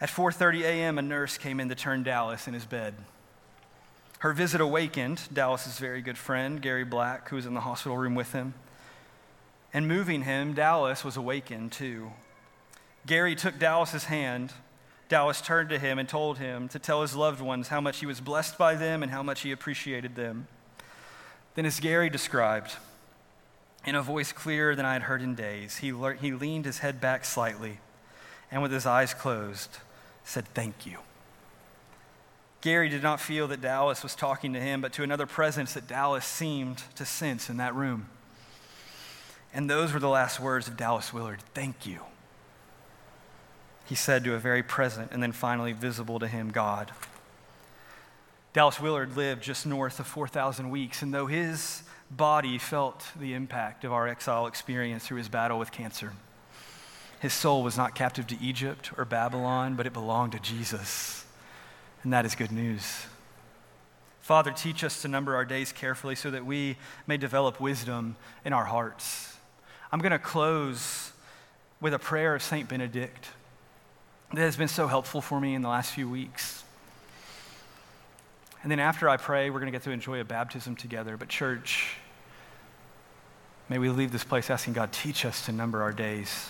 At 0.02 0.10
4:30 0.10 0.64
a.m., 0.64 0.98
a 0.98 1.02
nurse 1.02 1.38
came 1.38 1.60
in 1.60 1.70
to 1.70 1.76
turn 1.76 2.04
Dallas 2.04 2.48
in 2.48 2.54
his 2.54 2.66
bed. 2.66 2.96
Her 4.20 4.34
visit 4.34 4.62
awakened 4.62 5.22
Dallas's 5.34 5.78
very 5.78 6.02
good 6.02 6.18
friend, 6.18 6.62
Gary 6.62 6.86
Black, 6.86 7.30
who 7.30 7.36
was 7.36 7.46
in 7.46 7.54
the 7.54 7.62
hospital 7.62 7.98
room 7.98 8.16
with 8.16 8.32
him. 8.32 8.54
And 9.74 9.88
moving 9.88 10.22
him, 10.22 10.54
Dallas 10.54 11.04
was 11.04 11.18
awakened 11.18 11.72
too. 11.72 12.12
Gary 13.06 13.36
took 13.36 13.60
Dallas's 13.60 14.06
hand. 14.06 14.54
Dallas 15.10 15.42
turned 15.42 15.70
to 15.70 15.78
him 15.78 16.00
and 16.00 16.08
told 16.08 16.38
him 16.38 16.68
to 16.70 16.80
tell 16.80 17.02
his 17.02 17.16
loved 17.16 17.42
ones 17.42 17.68
how 17.68 17.82
much 17.82 18.00
he 18.00 18.06
was 18.06 18.22
blessed 18.22 18.58
by 18.58 18.76
them 18.76 19.04
and 19.04 19.12
how 19.12 19.22
much 19.22 19.42
he 19.42 19.52
appreciated 19.52 20.16
them. 20.16 20.48
Then, 21.54 21.66
as 21.66 21.80
Gary 21.80 22.10
described, 22.10 22.76
in 23.86 23.96
a 23.96 24.02
voice 24.02 24.32
clearer 24.32 24.76
than 24.76 24.86
I 24.86 24.94
had 24.94 25.04
heard 25.04 25.22
in 25.22 25.36
days, 25.36 25.78
he, 25.78 25.94
le- 25.94 26.16
he 26.16 26.32
leaned 26.32 26.66
his 26.66 26.80
head 26.80 27.00
back 27.00 27.24
slightly 27.24 27.80
and, 28.50 28.62
with 28.62 28.72
his 28.72 28.86
eyes 28.86 29.14
closed, 29.14 29.78
said, 30.24 30.46
Thank 30.54 30.86
you. 30.86 31.00
Gary 32.66 32.90
did 32.90 33.04
not 33.04 33.22
feel 33.22 33.48
that 33.50 33.62
Dallas 33.62 34.02
was 34.02 34.16
talking 34.16 34.54
to 34.54 34.60
him, 34.60 34.82
but 34.82 34.92
to 34.94 35.04
another 35.04 35.28
presence 35.28 35.76
that 35.76 35.88
Dallas 35.88 36.26
seemed 36.26 36.82
to 36.96 37.06
sense 37.06 37.48
in 37.48 37.58
that 37.58 37.76
room. 37.76 38.10
And 39.54 39.70
those 39.70 39.94
were 39.94 40.00
the 40.00 40.10
last 40.10 40.40
words 40.40 40.68
of 40.68 40.76
Dallas 40.76 41.14
Willard 41.14 41.44
Thank 41.54 41.86
you. 41.86 42.00
He 43.86 43.94
said 43.94 44.24
to 44.24 44.34
a 44.34 44.40
very 44.40 44.64
present 44.64 45.12
and 45.12 45.22
then 45.22 45.32
finally 45.32 45.74
visible 45.74 46.18
to 46.18 46.28
him 46.28 46.50
God. 46.50 46.92
Dallas 48.52 48.82
Willard 48.82 49.16
lived 49.16 49.44
just 49.44 49.68
north 49.68 50.00
of 50.00 50.08
4,000 50.08 50.72
weeks, 50.72 51.04
and 51.04 51.14
though 51.14 51.28
his 51.28 51.84
body 52.10 52.58
felt 52.58 53.12
the 53.16 53.36
impact 53.36 53.84
of 53.84 53.94
our 53.94 54.08
exile 54.08 54.48
experience 54.48 55.06
through 55.06 55.20
his 55.20 55.30
battle 55.30 55.60
with 55.60 55.72
cancer, 55.72 56.14
his 57.20 57.32
soul 57.32 57.62
was 57.62 57.78
not 57.78 57.94
captive 57.94 58.26
to 58.26 58.42
Egypt 58.42 58.90
or 58.98 59.06
Babylon, 59.06 59.76
but 59.76 59.86
it 59.86 59.94
belonged 59.94 60.32
to 60.32 60.40
Jesus. 60.40 61.25
And 62.06 62.14
that 62.14 62.24
is 62.24 62.36
good 62.36 62.52
news. 62.52 63.08
Father, 64.22 64.52
teach 64.52 64.84
us 64.84 65.02
to 65.02 65.08
number 65.08 65.36
our 65.36 65.44
days 65.44 65.72
carefully 65.72 66.14
so 66.14 66.30
that 66.30 66.46
we 66.46 66.78
may 67.08 67.18
develop 67.18 67.60
wisdom 67.60 68.16
in 68.46 68.54
our 68.54 68.66
hearts. 68.66 69.36
I'm 69.92 70.00
going 70.00 70.12
to 70.12 70.20
close 70.20 71.12
with 71.82 71.96
a 71.96 72.00
prayer 72.00 72.36
of 72.36 72.44
St. 72.44 72.70
Benedict 72.70 73.30
that 74.32 74.42
has 74.42 74.56
been 74.56 74.68
so 74.68 74.86
helpful 74.86 75.20
for 75.20 75.42
me 75.42 75.56
in 75.56 75.64
the 75.64 75.68
last 75.68 75.94
few 75.94 76.08
weeks. 76.08 76.64
And 78.62 78.72
then 78.72 78.80
after 78.80 79.10
I 79.10 79.18
pray, 79.18 79.50
we're 79.50 79.60
going 79.60 79.72
to 79.72 79.76
get 79.76 79.84
to 79.86 79.92
enjoy 79.92 80.22
a 80.22 80.26
baptism 80.26 80.76
together. 80.76 81.18
But, 81.18 81.28
church, 81.28 81.96
may 83.68 83.80
we 83.80 83.90
leave 83.90 84.12
this 84.12 84.24
place 84.24 84.52
asking 84.52 84.74
God, 84.74 84.92
teach 84.92 85.26
us 85.26 85.44
to 85.48 85.52
number 85.52 85.82
our 85.82 85.92
days, 85.92 86.50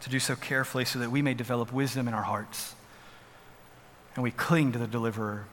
to 0.00 0.08
do 0.08 0.18
so 0.18 0.34
carefully 0.34 0.86
so 0.86 0.98
that 0.98 1.10
we 1.10 1.20
may 1.20 1.34
develop 1.34 1.74
wisdom 1.74 2.08
in 2.08 2.14
our 2.14 2.22
hearts. 2.22 2.74
And 4.18 4.24
we 4.24 4.32
cling 4.32 4.72
to 4.72 4.80
the 4.80 4.88
deliverer, 4.88 5.46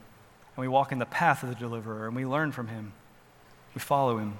and 0.55 0.63
we 0.63 0.67
walk 0.67 0.91
in 0.91 0.97
the 0.97 1.05
path 1.05 1.43
of 1.43 1.49
the 1.49 1.55
deliverer, 1.55 2.07
and 2.07 2.15
we 2.15 2.25
learn 2.25 2.51
from 2.51 2.67
him. 2.67 2.93
We 3.75 3.79
follow 3.79 4.17
him. 4.17 4.39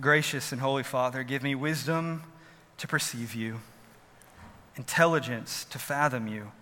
Gracious 0.00 0.52
and 0.52 0.60
holy 0.60 0.84
Father, 0.84 1.24
give 1.24 1.42
me 1.42 1.56
wisdom 1.56 2.22
to 2.78 2.86
perceive 2.86 3.34
you, 3.34 3.58
intelligence 4.76 5.64
to 5.64 5.80
fathom 5.80 6.28
you, 6.28 6.52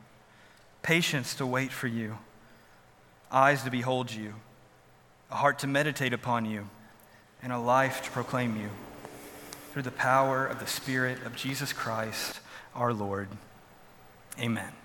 patience 0.80 1.34
to 1.34 1.44
wait 1.44 1.72
for 1.72 1.88
you, 1.88 2.16
eyes 3.30 3.62
to 3.64 3.70
behold 3.70 4.10
you, 4.10 4.32
a 5.30 5.34
heart 5.34 5.58
to 5.58 5.66
meditate 5.66 6.14
upon 6.14 6.46
you, 6.46 6.70
and 7.42 7.52
a 7.52 7.58
life 7.58 8.02
to 8.02 8.10
proclaim 8.12 8.58
you. 8.58 8.70
Through 9.72 9.82
the 9.82 9.90
power 9.90 10.46
of 10.46 10.58
the 10.58 10.66
Spirit 10.66 11.22
of 11.26 11.36
Jesus 11.36 11.74
Christ, 11.74 12.40
our 12.74 12.94
Lord. 12.94 13.28
Amen. 14.40 14.77